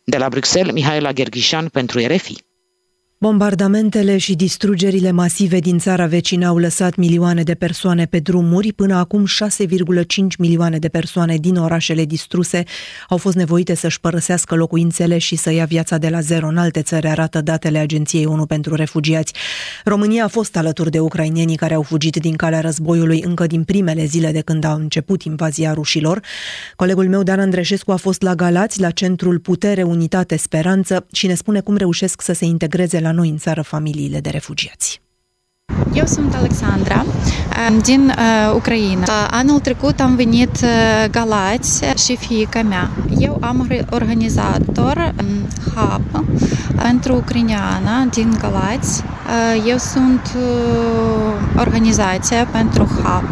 [0.05, 2.44] De la Bruxelles, Mihaela Gherghișan pentru RFI.
[3.25, 8.73] Bombardamentele și distrugerile masive din țara vecină au lăsat milioane de persoane pe drumuri.
[8.73, 9.27] Până acum 6,5
[10.39, 12.65] milioane de persoane din orașele distruse
[13.09, 16.83] au fost nevoite să-și părăsească locuințele și să ia viața de la zero în alte
[16.83, 19.33] țări, arată datele Agenției ONU pentru Refugiați.
[19.85, 24.05] România a fost alături de ucrainenii care au fugit din calea războiului încă din primele
[24.05, 26.21] zile de când a început invazia rușilor.
[26.77, 31.35] Colegul meu, Dan Andreșescu, a fost la Galați, la Centrul Putere, Unitate, Speranță și ne
[31.35, 35.03] spune cum reușesc să se integreze la noi în țară familiile de refugiați.
[35.93, 37.05] Eu sunt Alexandra
[37.83, 39.03] din uh, Ucraina.
[39.03, 42.91] Uh, anul trecut am venit uh, Galați și fiica mea.
[43.19, 46.25] Eu am organizator um, hub
[46.83, 49.03] pentru ucraineana din Galați.
[49.03, 53.25] Uh, eu sunt uh, organizația pentru hub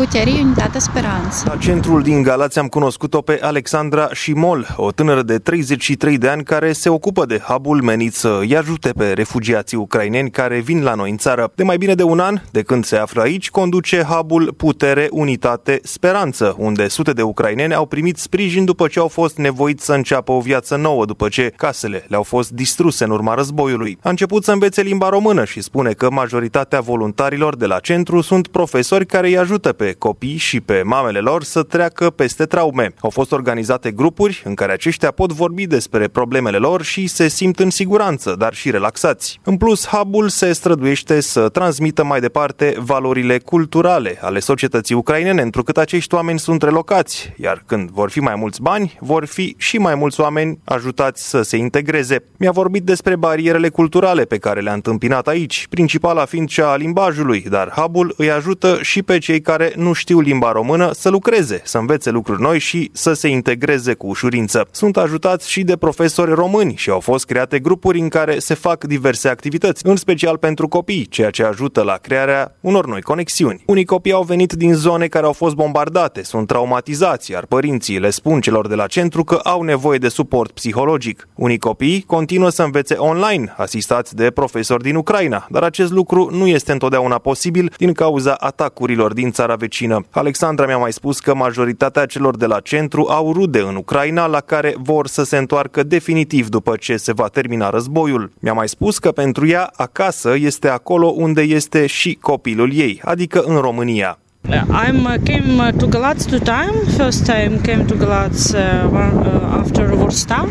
[0.00, 1.44] Puterii Unitate Speranță.
[1.48, 6.44] La centrul din Galați am cunoscut-o pe Alexandra Șimol, o tânără de 33 de ani
[6.44, 10.94] care se ocupă de hubul menit să îi ajute pe refugiații ucraineni care vin la
[10.94, 11.52] noi în țară.
[11.54, 15.80] De mai bine de un an, de când se află aici, conduce hubul Putere Unitate
[15.82, 20.32] Speranță, unde sute de ucraineni au primit sprijin după ce au fost nevoiți să înceapă
[20.32, 23.98] o viață nouă, după ce casele le-au fost distruse în urma războiului.
[24.02, 28.46] A început să învețe limba română și spune că majoritatea voluntarilor de la centru sunt
[28.48, 32.94] profesori care îi ajută pe copii și pe mamele lor să treacă peste traume.
[33.00, 37.58] Au fost organizate grupuri în care aceștia pot vorbi despre problemele lor și se simt
[37.58, 39.40] în siguranță, dar și relaxați.
[39.44, 45.76] În plus, hubul se străduiește să transmită mai departe valorile culturale ale societății ucrainene, întrucât
[45.76, 49.94] acești oameni sunt relocați, iar când vor fi mai mulți bani, vor fi și mai
[49.94, 52.24] mulți oameni ajutați să se integreze.
[52.36, 57.40] Mi-a vorbit despre barierele culturale pe care le-a întâmpinat aici, principala fiind cea a limbajului,
[57.48, 61.78] dar hubul îi ajută și pe cei care nu știu limba română să lucreze, să
[61.78, 64.68] învețe lucruri noi și să se integreze cu ușurință.
[64.70, 68.84] Sunt ajutați și de profesori români și au fost create grupuri în care se fac
[68.84, 73.62] diverse activități, în special pentru copii, ceea ce ajută la crearea unor noi conexiuni.
[73.66, 78.10] Unii copii au venit din zone care au fost bombardate, sunt traumatizați, iar părinții le
[78.10, 81.28] spun celor de la centru că au nevoie de suport psihologic.
[81.34, 86.46] Unii copii continuă să învețe online, asistați de profesori din Ucraina, dar acest lucru nu
[86.46, 90.06] este întotdeauna posibil din cauza atacurilor din țara vecină vecină.
[90.10, 94.40] Alexandra mi-a mai spus că majoritatea celor de la centru au rude în Ucraina la
[94.40, 98.32] care vor să se întoarcă definitiv după ce se va termina războiul.
[98.40, 103.42] Mi-a mai spus că pentru ea acasă este acolo unde este și copilul ei, adică
[103.46, 104.18] în România.
[104.48, 106.74] I'm uh, came uh, to Galatz two time.
[106.96, 108.60] First time came to Galatz uh,
[108.92, 110.46] uh after Vorsta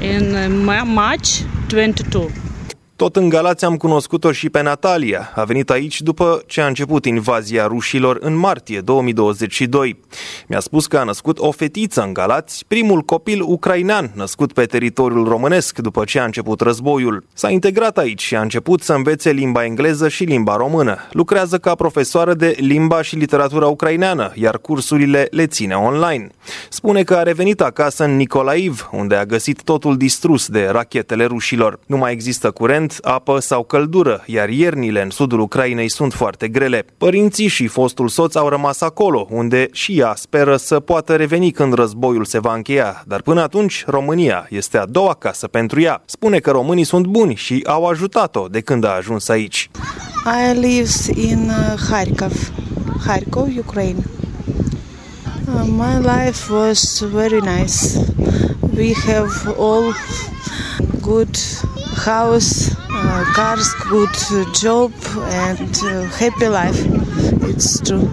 [0.00, 0.34] in
[0.68, 1.28] uh, March
[1.68, 2.45] 22.
[2.96, 5.32] Tot în Galați am cunoscut-o și pe Natalia.
[5.34, 10.00] A venit aici după ce a început invazia rușilor în martie 2022.
[10.48, 15.28] Mi-a spus că a născut o fetiță în Galați, primul copil ucrainean născut pe teritoriul
[15.28, 17.24] românesc după ce a început războiul.
[17.32, 20.98] S-a integrat aici și a început să învețe limba engleză și limba română.
[21.10, 26.28] Lucrează ca profesoară de limba și literatura ucraineană, iar cursurile le ține online.
[26.68, 31.78] Spune că a revenit acasă în Nicolaiv, unde a găsit totul distrus de rachetele rușilor.
[31.86, 36.48] Nu mai există curent curent, apă sau căldură, iar iernile în sudul Ucrainei sunt foarte
[36.48, 36.84] grele.
[36.98, 41.72] Părinții și fostul soț au rămas acolo, unde și ea speră să poată reveni când
[41.72, 46.02] războiul se va încheia, dar până atunci România este a doua casă pentru ea.
[46.04, 49.70] Spune că românii sunt buni și au ajutat-o de când a ajuns aici.
[50.24, 50.90] I live
[51.30, 52.52] in uh, Kharkov,
[53.04, 54.04] Kharkov, Ukraine.
[55.54, 57.98] Uh, my life was very nice.
[58.76, 59.94] We have all
[61.00, 61.36] good
[62.04, 64.14] house, uh, cars, good
[64.54, 64.92] job
[65.48, 66.78] and uh, happy life.
[67.48, 68.08] It's true.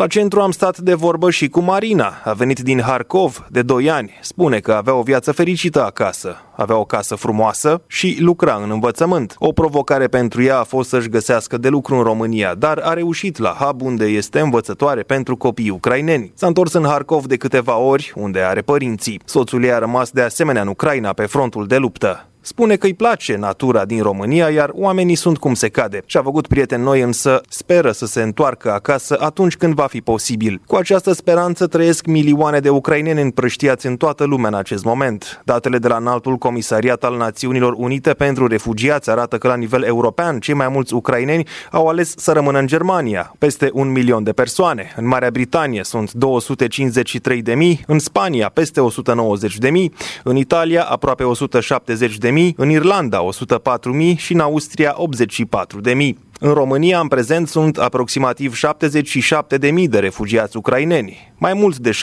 [0.00, 2.12] La centru am stat de vorbă și cu Marina.
[2.24, 4.18] A venit din Harkov de 2 ani.
[4.20, 6.36] Spune că avea o viață fericită acasă.
[6.56, 9.34] Avea o casă frumoasă și lucra în învățământ.
[9.38, 13.38] O provocare pentru ea a fost să-și găsească de lucru în România, dar a reușit
[13.38, 16.32] la hub unde este învățătoare pentru copii ucraineni.
[16.34, 19.20] S-a întors în Harkov de câteva ori, unde are părinții.
[19.24, 22.24] Soțul ei a rămas de asemenea în Ucraina pe frontul de luptă.
[22.42, 26.02] Spune că îi place natura din România, iar oamenii sunt cum se cade.
[26.06, 30.60] Și-a făcut prieteni noi, însă speră să se întoarcă acasă atunci când va fi posibil.
[30.66, 35.42] Cu această speranță trăiesc milioane de ucraineni împrăștiați în toată lumea în acest moment.
[35.44, 40.38] Datele de la înaltul comisariat al Națiunilor Unite pentru refugiați arată că la nivel european
[40.38, 44.92] cei mai mulți ucraineni au ales să rămână în Germania, peste un milion de persoane.
[44.96, 49.92] În Marea Britanie sunt 253 de mii, în Spania peste 190 de mii,
[50.24, 55.94] în Italia aproape 170 de mii, în Irlanda 104 mii și în Austria 84 de
[55.94, 56.18] mii.
[56.40, 61.32] În România, în prezent, sunt aproximativ 77.000 de refugiați ucraineni.
[61.38, 61.94] Mai mult de 70%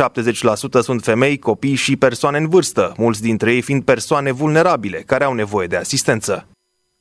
[0.81, 5.33] sunt femei, copii și persoane în vârstă, mulți dintre ei fiind persoane vulnerabile care au
[5.33, 6.47] nevoie de asistență.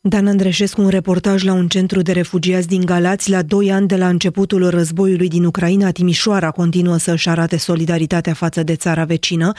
[0.08, 3.96] Dan Andreșescu, un reportaj la un centru de refugiați din Galați la doi ani de
[3.96, 9.52] la începutul războiului din Ucraina, Timișoara continuă să-și arate solidaritatea față de țara vecină.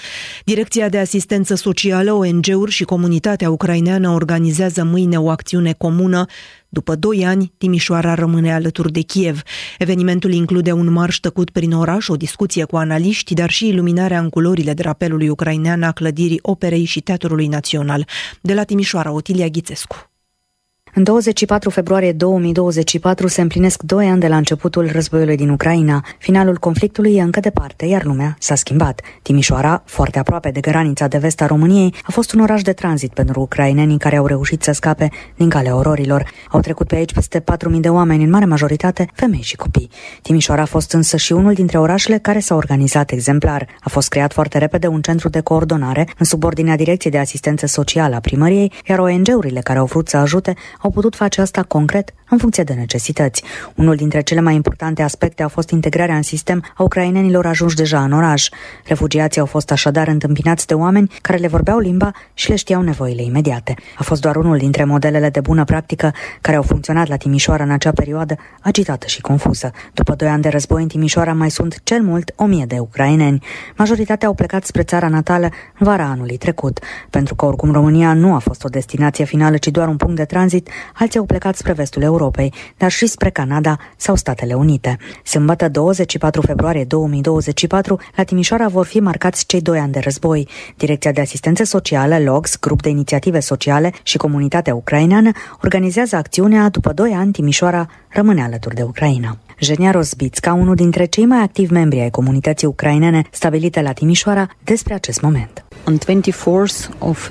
[0.45, 6.25] Direcția de asistență socială, ONG-uri și comunitatea ucraineană organizează mâine o acțiune comună
[6.69, 9.41] după doi ani, Timișoara rămâne alături de Kiev.
[9.77, 14.29] Evenimentul include un marș tăcut prin oraș, o discuție cu analiști, dar și iluminarea în
[14.29, 18.07] culorile drapelului ucrainean a clădirii Operei și Teatrului Național.
[18.41, 20.11] De la Timișoara, Otilia Ghițescu.
[20.93, 26.05] În 24 februarie 2024 se împlinesc doi ani de la începutul războiului din Ucraina.
[26.17, 29.01] Finalul conflictului e încă departe, iar lumea s-a schimbat.
[29.21, 33.13] Timișoara, foarte aproape de granița de vest a României, a fost un oraș de tranzit
[33.13, 36.31] pentru ucrainenii care au reușit să scape din calea ororilor.
[36.49, 39.89] Au trecut pe aici peste 4.000 de oameni, în mare majoritate femei și copii.
[40.21, 43.67] Timișoara a fost însă și unul dintre orașele care s-au organizat exemplar.
[43.79, 48.15] A fost creat foarte repede un centru de coordonare în subordinea Direcției de Asistență Socială
[48.15, 52.37] a primăriei, iar ONG-urile care au vrut să ajute au putut face asta concret în
[52.37, 53.43] funcție de necesități.
[53.75, 58.03] Unul dintre cele mai importante aspecte a fost integrarea în sistem a ucrainenilor ajunși deja
[58.03, 58.49] în oraș.
[58.85, 63.23] Refugiații au fost așadar întâmpinați de oameni care le vorbeau limba și le știau nevoile
[63.23, 63.73] imediate.
[63.97, 67.71] A fost doar unul dintre modelele de bună practică care au funcționat la Timișoara în
[67.71, 69.71] acea perioadă agitată și confuză.
[69.93, 73.43] După doi ani de război în Timișoara mai sunt cel mult o mie de ucraineni.
[73.77, 75.45] Majoritatea au plecat spre țara natală
[75.79, 76.79] în vara anului trecut.
[77.09, 80.25] Pentru că oricum România nu a fost o destinație finală, ci doar un punct de
[80.25, 84.97] tranzit, alții au plecat spre vestul Europei, dar și spre Canada sau Statele Unite.
[85.23, 90.47] Sâmbătă 24 februarie 2024, la Timișoara vor fi marcați cei doi ani de război.
[90.75, 96.93] Direcția de Asistență Socială, LOGS, grup de inițiative sociale și comunitatea ucraineană organizează acțiunea După
[96.93, 99.37] doi ani, Timișoara rămâne alături de Ucraina.
[99.59, 104.93] Genia Rozbitska, unul dintre cei mai activi membri ai comunității ucrainene stabilite la Timișoara, despre
[104.93, 105.66] acest moment.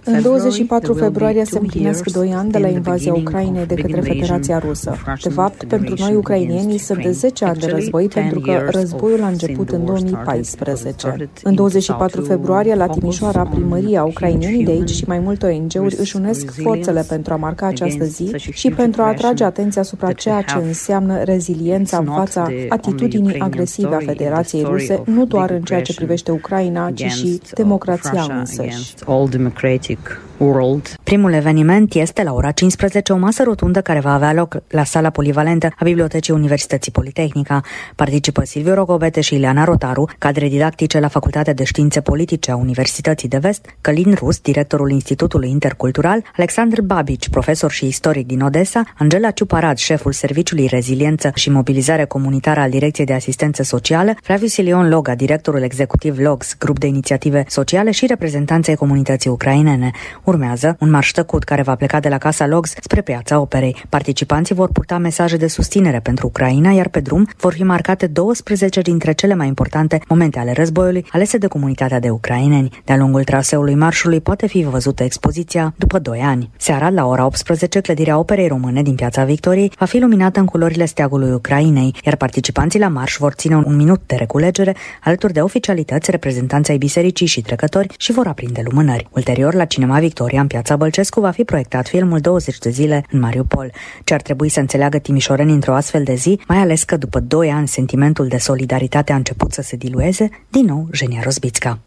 [0.05, 4.97] În 24 februarie se împlinesc doi ani de la invazia Ucrainei de către Federația Rusă.
[5.23, 9.27] De fapt, pentru noi ucrainienii sunt de 10 ani de război pentru că războiul a
[9.27, 11.29] început în 2014.
[11.43, 16.51] În 24 februarie, la Timișoara, primăria ucrainienii de aici și mai multe ONG-uri își unesc
[16.63, 21.23] forțele pentru a marca această zi și pentru a atrage atenția asupra ceea ce înseamnă
[21.23, 26.91] reziliența în fața atitudinii agresive a Federației Ruse, nu doar în ceea ce privește Ucraina,
[26.91, 29.99] ci și democrația against all democratic
[30.39, 30.95] însăși.
[31.03, 35.11] Primul eveniment este la ora 15 o masă rotundă care va avea loc la sala
[35.11, 37.61] polivalentă a Bibliotecii Universității Politehnica.
[37.95, 43.29] Participă Silviu Rogobete și Ileana Rotaru, cadre didactice la Facultatea de Științe Politice a Universității
[43.29, 49.31] de Vest, Călin Rus, directorul Institutului Intercultural, Alexandru Babici, profesor și istoric din Odessa, Angela
[49.31, 55.15] Ciuparad, șeful Serviciului Reziliență și Mobilizare Comunitară al Direcției de Asistență Socială, Flaviu Silion Loga,
[55.15, 59.91] directorul executiv LOGS, grup de inițiative sociale și reprezentanței comunității ucrainene.
[60.27, 63.85] Urmează un marș tăcut care va pleca de la Casa Logs spre piața operei.
[63.89, 68.81] Participanții vor purta mesaje de susținere pentru Ucraina, iar pe drum vor fi marcate 12
[68.81, 72.83] dintre cele mai importante momente ale războiului alese de comunitatea de ucraineni.
[72.85, 76.51] De-a lungul traseului marșului poate fi văzută expoziția după 2 ani.
[76.57, 80.85] Seara, la ora 18, clădirea Operei Române din Piața Victoriei va fi luminată în culorile
[80.85, 86.11] steagului Ucrainei, iar participanții la marș vor ține un minut de reculegere alături de oficialități,
[86.11, 89.09] reprezentanții ai bisericii și trecători și vor aprinde lumânări.
[89.11, 93.21] Ulterior, la Cinema Victoria, în Piața Bălcescu, va fi proiectat filmul 20 de zile în
[93.21, 93.71] Mariupol.
[94.05, 97.51] Ce ar trebui să înțeleagă timișoreni într-o astfel de zi, mai ales că după 2
[97.51, 101.79] ani sentimentul de solidaritate a început să se dilueze, din nou Genia Rozbițca.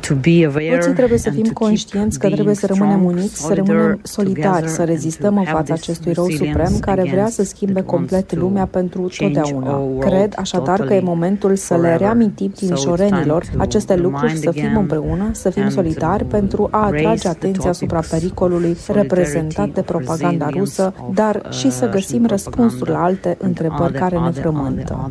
[0.00, 5.38] Toții trebuie să fim conștienți că trebuie să rămânem uniți, să rămânem solidari, să rezistăm
[5.38, 9.80] în fața acestui rău suprem care vrea să schimbe complet lumea pentru totdeauna.
[9.98, 15.50] Cred așadar că e momentul să le reamintim timișorenilor aceste lucruri, să fim împreună, să
[15.50, 21.88] fim solidari pentru a atrage atenția asupra pericolului reprezentat de propaganda rusă, dar și să
[21.88, 25.10] găsim răspunsuri la alte întrebări care ne frământă.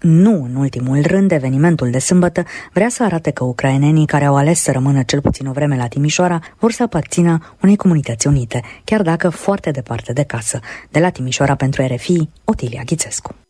[0.00, 2.42] Nu, în ultimul rând, evenimentul de sâmbătă
[2.72, 5.86] vrea să arate că ucrainenii care au ales să rămână cel puțin o vreme la
[5.86, 10.60] Timișoara vor să aparțină unei comunități unite, chiar dacă foarte departe de casă.
[10.90, 13.43] De la Timișoara pentru RFI, Otilia Ghițescu.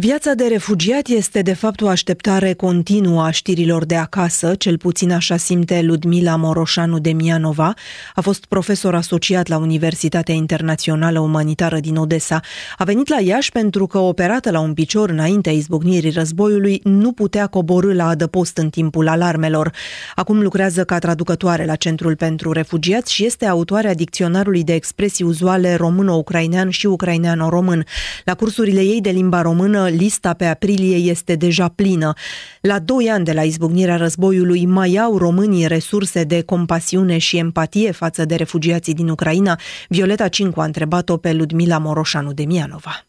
[0.00, 5.12] Viața de refugiat este de fapt o așteptare continuă a știrilor de acasă, cel puțin
[5.12, 7.74] așa simte Ludmila Moroșanu de Mianova,
[8.14, 12.40] a fost profesor asociat la Universitatea Internațională Umanitară din Odessa.
[12.76, 17.46] A venit la Iași pentru că, operată la un picior înaintea izbucnirii războiului, nu putea
[17.46, 19.72] coborâ la adăpost în timpul alarmelor.
[20.14, 25.74] Acum lucrează ca traducătoare la Centrul pentru Refugiați și este autoarea dicționarului de expresii uzuale
[25.74, 27.84] româno-ucrainean și ucraineano-român.
[28.24, 32.12] La cursurile ei de limba română lista pe aprilie este deja plină.
[32.60, 37.90] La doi ani de la izbucnirea războiului, mai au românii resurse de compasiune și empatie
[37.90, 39.58] față de refugiații din Ucraina?
[39.88, 43.06] Violeta Cincu a întrebat-o pe Ludmila Moroșanu de Mianova.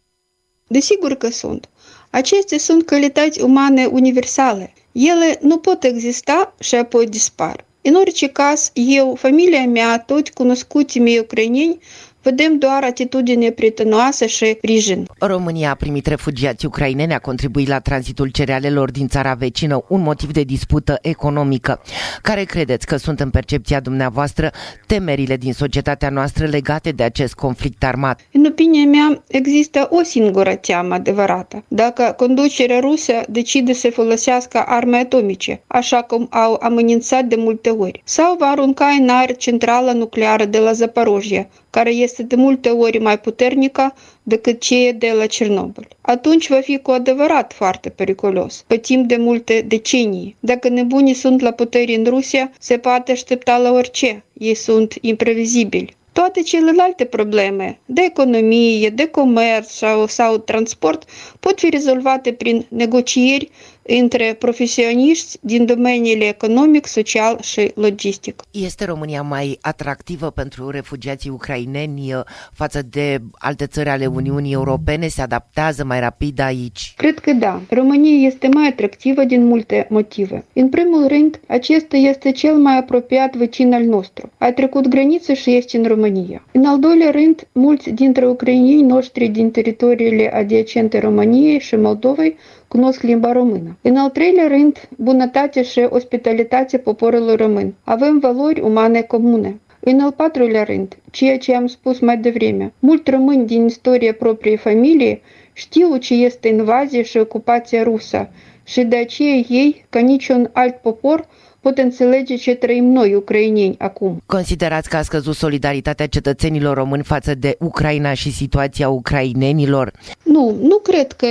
[0.68, 1.70] Desigur că sunt.
[2.10, 4.74] Acestea sunt calități umane universale.
[4.92, 7.66] Ele nu pot exista și apoi dispar.
[7.82, 11.78] În orice caz, eu, familia mea, toți cunoscuții mei ucraineni,
[12.22, 15.06] vedem doar atitudine prietenoasă și sprijin.
[15.20, 20.32] România a primit refugiați ucraineni, a contribuit la tranzitul cerealelor din țara vecină, un motiv
[20.32, 21.82] de dispută economică.
[22.22, 24.52] Care credeți că sunt în percepția dumneavoastră
[24.88, 28.20] temerile din societatea noastră legate de acest conflict armat?
[28.32, 31.64] În opinia mea, există o singură teamă adevărată.
[31.68, 38.02] Dacă conducerea rusă decide să folosească arme atomice, așa cum au amenințat de multe ori,
[38.04, 43.00] sau va arunca în aer centrala nucleară de la Zaporojia, care este de multe ori
[43.00, 43.94] mai puternică
[44.24, 45.88] decât cea de la Cernobâl.
[46.02, 50.36] Atunci va fi cu adevărat foarte periculos, pe timp de multe decenii.
[50.40, 54.24] Dacă nebunii sunt la putere în Rusia, se poate aștepta la orice.
[54.34, 55.98] Ei sunt imprevizibili.
[56.12, 61.10] Toate celelalte probleme de economie, de comerț sau, sau transport
[61.40, 63.50] pot fi rezolvate prin negocieri
[63.98, 68.42] între profesioniști din domeniile economic, social și logistic.
[68.52, 72.22] Este România mai atractivă pentru refugiații ucraineni uh,
[72.54, 75.08] față de alte țări ale Uniunii Europene?
[75.08, 76.94] Se adaptează mai rapid aici?
[76.98, 77.62] Cred că da.
[77.70, 80.46] România este mai atractivă din multe motive.
[80.54, 84.32] În primul rând, acesta este cel mai apropiat vecin al nostru.
[84.38, 86.46] A trecut graniță și este în România.
[86.52, 92.36] În al doilea rând, mulți dintre ucrainienii noștri din teritoriile adiacente României și Moldovei
[92.70, 93.78] cunosc limba română.
[93.82, 97.74] În al treilea rând, bunătatea și ospitalitatea poporului român.
[97.84, 99.60] Avem valori umane comune.
[99.80, 104.58] În al patrulea rând, ceea ce am spus mai devreme, mulți români din istoria propriei
[104.58, 105.22] familii
[105.54, 108.30] știu ce este invazia și ocupația rusă
[108.64, 111.28] și de aceea ei, ca niciun alt popor,
[111.62, 114.22] pot înțelege ce trăim noi, ucrainieni, acum.
[114.26, 119.91] Considerați că a scăzut solidaritatea cetățenilor români față de Ucraina și situația ucrainenilor?
[120.24, 121.28] Nu, nu cred că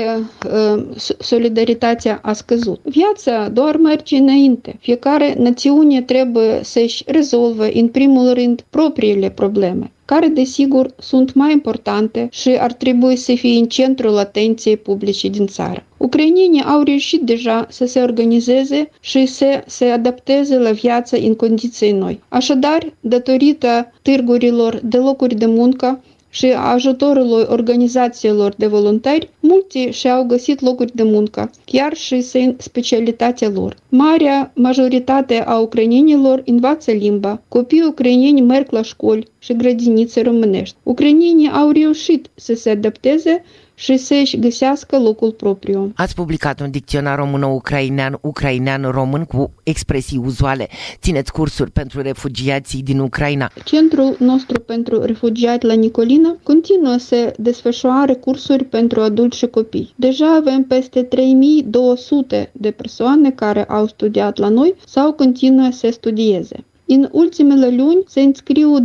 [0.76, 0.84] uh,
[1.18, 2.80] solidaritatea a scăzut.
[2.84, 4.76] Viața doar merge înainte.
[4.80, 12.28] Fiecare națiune trebuie să-și rezolve, în primul rând, propriile probleme care desigur sunt mai importante
[12.30, 15.87] și ar trebui să fie în centrul atenției publice din țară.
[15.98, 21.92] Ucrainienii au reușit deja să se organizeze și să se adapteze la viață în condiții
[21.92, 22.20] noi.
[22.28, 30.60] Așadar, datorită târgurilor de locuri de muncă, și ajutorului organizațiilor de voluntari, mulți și-au găsit
[30.60, 33.76] locuri de muncă, chiar și în specialitatea lor.
[33.88, 40.76] Marea majoritate a ucrainienilor învață limba, copiii ucrainieni merg la școli și grădinițe românești.
[40.82, 43.44] Ucrainienii au reușit să se adapteze
[43.78, 45.92] și să-și găsească locul propriu.
[45.96, 50.68] Ați publicat un dicționar româno-ucrainean, ucrainean-român cu expresii uzuale.
[51.00, 53.50] Țineți cursuri pentru refugiații din Ucraina.
[53.64, 59.92] Centrul nostru pentru refugiați la Nicolina continuă să desfășoare cursuri pentru adulți și copii.
[59.96, 66.64] Deja avem peste 3200 de persoane care au studiat la noi sau continuă să studieze.
[66.86, 68.84] În ultimele luni se înscriu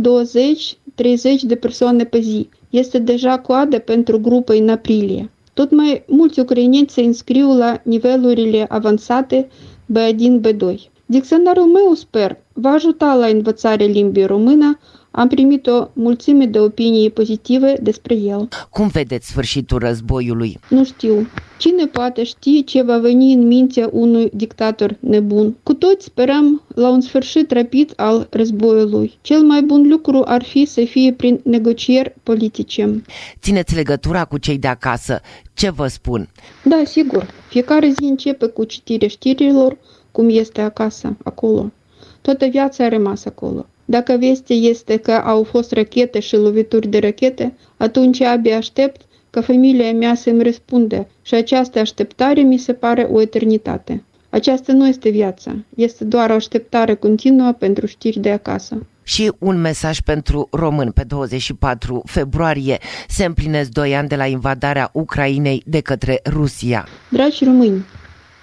[1.42, 5.30] de persoane pe zi este deja coadă pentru grupă în aprilie.
[5.52, 9.48] Tot mai mulți ucrainieni se înscriu la nivelurile avansate
[9.92, 10.92] B1, B2.
[11.06, 14.78] Dicționarul meu, sper, va ajuta la învățarea limbii română,
[15.16, 18.48] am primit o mulțime de opinii pozitive despre el.
[18.70, 20.58] Cum vedeți sfârșitul războiului?
[20.68, 21.28] Nu știu.
[21.58, 25.56] Cine poate ști ce va veni în mintea unui dictator nebun?
[25.62, 29.18] Cu toți sperăm la un sfârșit rapid al războiului.
[29.20, 33.02] Cel mai bun lucru ar fi să fie prin negocieri politice.
[33.40, 35.20] Țineți legătura cu cei de acasă.
[35.52, 36.28] Ce vă spun?
[36.64, 37.26] Da, sigur.
[37.48, 39.76] Fiecare zi începe cu citirea știrilor,
[40.14, 41.72] cum este acasă, acolo.
[42.20, 43.66] Toată viața a rămas acolo.
[43.84, 49.00] Dacă vestea este că au fost rachete și lovituri de rachete, atunci abia aștept
[49.30, 54.04] ca familia mea să-mi răspunde și această așteptare mi se pare o eternitate.
[54.30, 58.86] Aceasta nu este viața, este doar o așteptare continuă pentru știri de acasă.
[59.02, 62.78] Și un mesaj pentru român pe 24 februarie.
[63.08, 66.88] Se împlinesc doi ani de la invadarea Ucrainei de către Rusia.
[67.10, 67.84] Dragi români,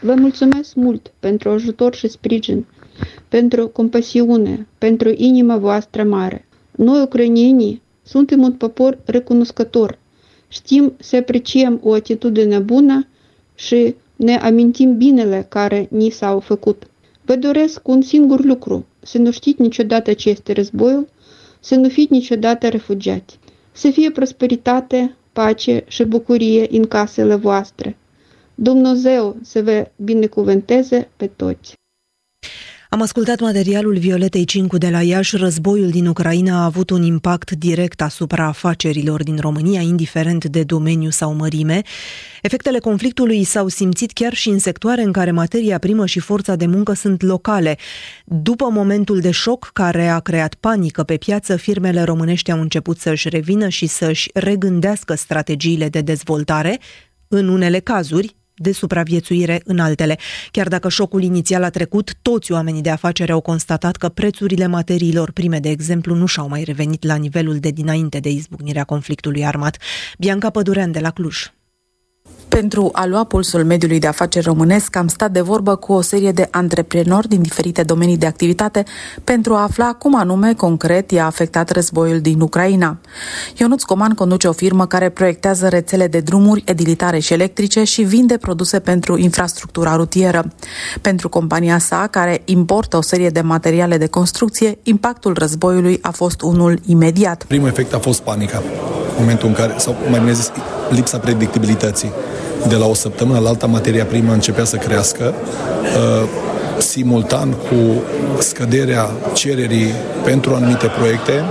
[0.02, 2.66] vă mulțumesc mult pentru ajutor și sprijin,
[3.28, 6.46] pentru compasiune, pentru inima voastră mare.
[6.76, 10.00] Noi, ucrainienii, suntem un popor recunoscător.
[10.48, 13.08] Știm să apreciem o atitudine bună
[13.56, 16.84] și ne amintim binele care ni s-au făcut.
[17.26, 21.08] Vă doresc un singur lucru, să nu știți niciodată ce este războiul,
[21.60, 23.40] să nu fiți niciodată refugiați,
[23.72, 27.98] să fie prosperitate, pace și bucurie în casele voastre.
[28.64, 31.74] Dumnezeu să vă binecuvânteze pe toți!
[32.90, 35.36] Am ascultat materialul Violetei Cincu de la Iași.
[35.36, 41.10] Războiul din Ucraina a avut un impact direct asupra afacerilor din România, indiferent de domeniu
[41.10, 41.82] sau mărime.
[42.42, 46.66] Efectele conflictului s-au simțit chiar și în sectoare în care materia primă și forța de
[46.66, 47.78] muncă sunt locale.
[48.26, 53.30] După momentul de șoc care a creat panică pe piață, firmele românești au început să-și
[53.30, 56.80] revină și să-și regândească strategiile de dezvoltare,
[57.28, 60.18] în unele cazuri, de supraviețuire în altele.
[60.52, 65.32] Chiar dacă șocul inițial a trecut, toți oamenii de afaceri au constatat că prețurile materiilor
[65.32, 69.78] prime, de exemplu, nu și-au mai revenit la nivelul de dinainte de izbucnirea conflictului armat.
[70.18, 71.52] Bianca Pădurean de la Cluj.
[72.56, 76.32] Pentru a lua pulsul mediului de afaceri românesc, am stat de vorbă cu o serie
[76.32, 78.84] de antreprenori din diferite domenii de activitate
[79.24, 82.98] pentru a afla cum anume concret i-a afectat războiul din Ucraina.
[83.58, 88.38] Ionuț Coman conduce o firmă care proiectează rețele de drumuri, edilitare și electrice și vinde
[88.38, 90.46] produse pentru infrastructura rutieră.
[91.02, 96.42] Pentru compania sa, care importă o serie de materiale de construcție, impactul războiului a fost
[96.42, 97.44] unul imediat.
[97.48, 98.64] Primul efect a fost panica,
[99.20, 100.52] momentul în care, sau mai bine zis,
[100.90, 102.12] lipsa predictibilității
[102.68, 106.28] de la o săptămână la alta materia primă începea să crească, uh,
[106.78, 108.02] simultan cu
[108.40, 109.94] scăderea cererii
[110.24, 111.44] pentru anumite proiecte,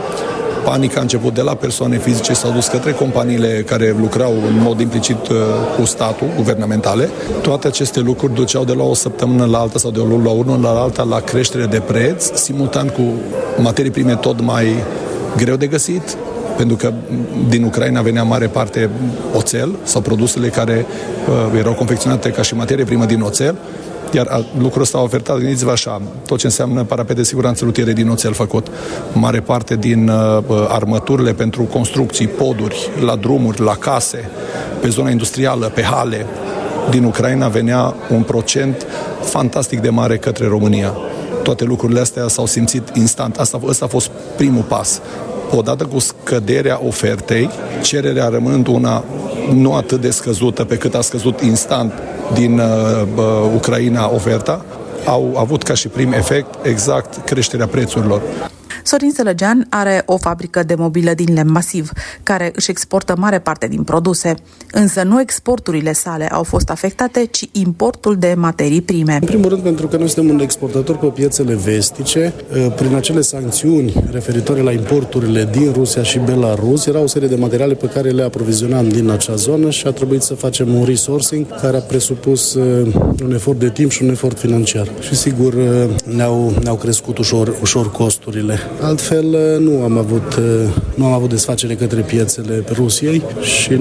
[0.64, 4.80] panica a început de la persoane fizice, s-a dus către companiile care lucrau în mod
[4.80, 5.36] implicit uh,
[5.78, 7.08] cu statul, guvernamentale.
[7.42, 10.30] Toate aceste lucruri duceau de la o săptămână la alta sau de o lună la
[10.30, 13.02] unul la alta la creștere de preț, simultan cu
[13.62, 14.66] materii prime tot mai
[15.36, 16.16] greu de găsit,
[16.56, 16.92] pentru că
[17.48, 18.90] din Ucraina venea mare parte
[19.34, 20.86] oțel sau produsele care
[21.28, 23.56] uh, erau confecționate ca și materie primă din oțel,
[24.12, 28.08] iar lucrul ăsta a ofertat, gândiți-vă așa, tot ce înseamnă parapet de siguranță rutiere din
[28.08, 28.66] oțel făcut,
[29.12, 34.30] mare parte din uh, armăturile pentru construcții, poduri, la drumuri, la case,
[34.80, 36.26] pe zona industrială, pe hale,
[36.90, 38.86] din Ucraina venea un procent
[39.22, 40.96] fantastic de mare către România.
[41.42, 43.36] Toate lucrurile astea s-au simțit instant.
[43.36, 45.00] Asta, asta a fost primul pas
[45.56, 47.50] odată cu scăderea ofertei,
[47.82, 49.04] cererea rămânând una
[49.52, 51.92] nu atât de scăzută pe cât a scăzut instant
[52.34, 52.66] din uh,
[53.16, 53.24] uh,
[53.54, 54.64] Ucraina oferta,
[55.04, 58.22] au avut ca și prim efect exact creșterea prețurilor.
[58.90, 61.90] Sorin Sălăgean are o fabrică de mobilă din lemn masiv,
[62.22, 64.34] care își exportă mare parte din produse.
[64.72, 69.18] Însă nu exporturile sale au fost afectate, ci importul de materii prime.
[69.20, 72.32] În primul rând pentru că noi suntem un exportator pe piețele vestice,
[72.66, 77.36] ă, prin acele sancțiuni referitoare la importurile din Rusia și Belarus, era o serie de
[77.36, 81.46] materiale pe care le aprovizionam din acea zonă și a trebuit să facem un resourcing
[81.60, 82.60] care a presupus ă,
[83.22, 84.88] un efort de timp și un efort financiar.
[85.00, 88.58] Și sigur ă, ne-au, ne-au crescut ușor, ușor costurile.
[88.80, 90.40] Altfel, nu am avut,
[90.94, 93.72] nu am avut desfacere către piețele Rusiei și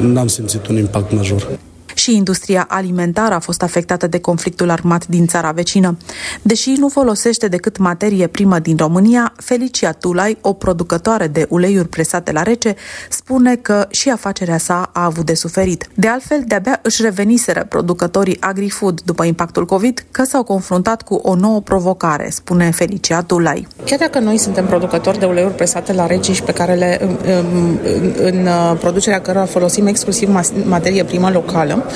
[0.00, 1.58] nu am simțit un impact major
[2.04, 5.96] și industria alimentară a fost afectată de conflictul armat din țara vecină.
[6.42, 12.32] Deși nu folosește decât materie primă din România, Felicia Tulai, o producătoare de uleiuri presate
[12.32, 12.74] la rece,
[13.08, 15.88] spune că și afacerea sa a avut de suferit.
[15.94, 21.34] De altfel, de-abia își reveniseră producătorii agri-food după impactul COVID că s-au confruntat cu o
[21.34, 23.66] nouă provocare, spune Felicia Tulai.
[23.84, 27.16] Chiar dacă noi suntem producători de uleiuri presate la rece și pe care le, în,
[27.24, 30.28] în, în uh, producerea cărora folosim exclusiv
[30.64, 31.93] materie primă locală, Uh,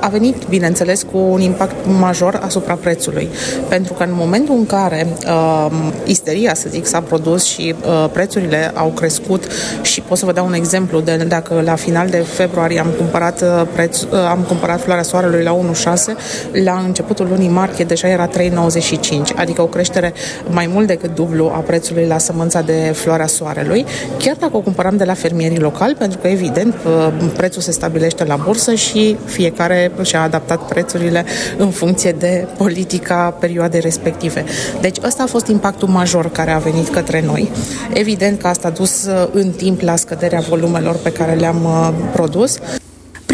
[0.00, 3.28] a venit, bineînțeles, cu un impact major asupra prețului.
[3.68, 5.70] Pentru că în momentul în care uh,
[6.04, 9.44] isteria, să zic, s-a produs și uh, prețurile au crescut
[9.82, 13.42] și pot să vă dau un exemplu de dacă la final de februarie am cumpărat,
[13.42, 16.16] uh, preț, uh, am cumpărat floarea soarelui la 1,6,
[16.64, 20.12] la începutul lunii martie deja era 3,95, adică o creștere
[20.50, 23.84] mai mult decât dublu a prețului la sămânța de floarea soarelui,
[24.18, 28.24] chiar dacă o cumpăram de la fermierii locali, pentru că evident uh, prețul se stabilește
[28.24, 28.93] la bursă și
[29.24, 31.24] fiecare și-a adaptat prețurile
[31.56, 34.44] în funcție de politica perioadei respective.
[34.80, 37.50] Deci ăsta a fost impactul major care a venit către noi.
[37.92, 41.90] Evident că asta a dus uh, în timp la scăderea volumelor pe care le-am uh,
[42.12, 42.58] produs.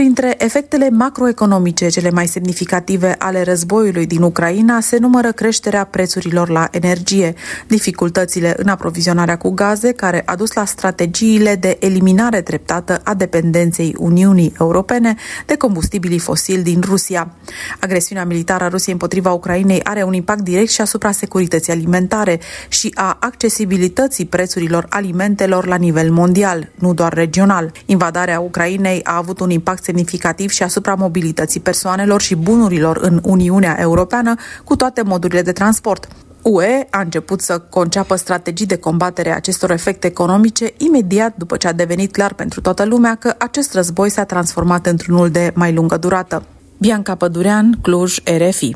[0.01, 6.69] Printre efectele macroeconomice cele mai semnificative ale războiului din Ucraina se numără creșterea prețurilor la
[6.71, 7.35] energie,
[7.67, 13.95] dificultățile în aprovizionarea cu gaze, care a dus la strategiile de eliminare treptată a dependenței
[13.99, 15.15] Uniunii Europene
[15.47, 17.35] de combustibilii fosili din Rusia.
[17.81, 22.93] Agresiunea militară a Rusiei împotriva Ucrainei are un impact direct și asupra securității alimentare și
[22.95, 27.73] a accesibilității prețurilor alimentelor la nivel mondial, nu doar regional.
[27.87, 33.77] Invadarea Ucrainei a avut un impact semnificativ și asupra mobilității persoanelor și bunurilor în Uniunea
[33.81, 34.35] Europeană
[34.65, 36.09] cu toate modurile de transport.
[36.43, 41.69] UE a început să conceapă strategii de combatere a acestor efecte economice imediat după ce
[41.69, 45.97] a devenit clar pentru toată lumea că acest război s-a transformat într-unul de mai lungă
[45.97, 46.43] durată.
[46.79, 48.75] Bianca Pădurean, Cluj, RFI.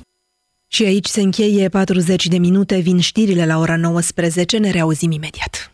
[0.66, 5.73] Și aici se încheie 40 de minute, vin știrile la ora 19, ne reauzim imediat.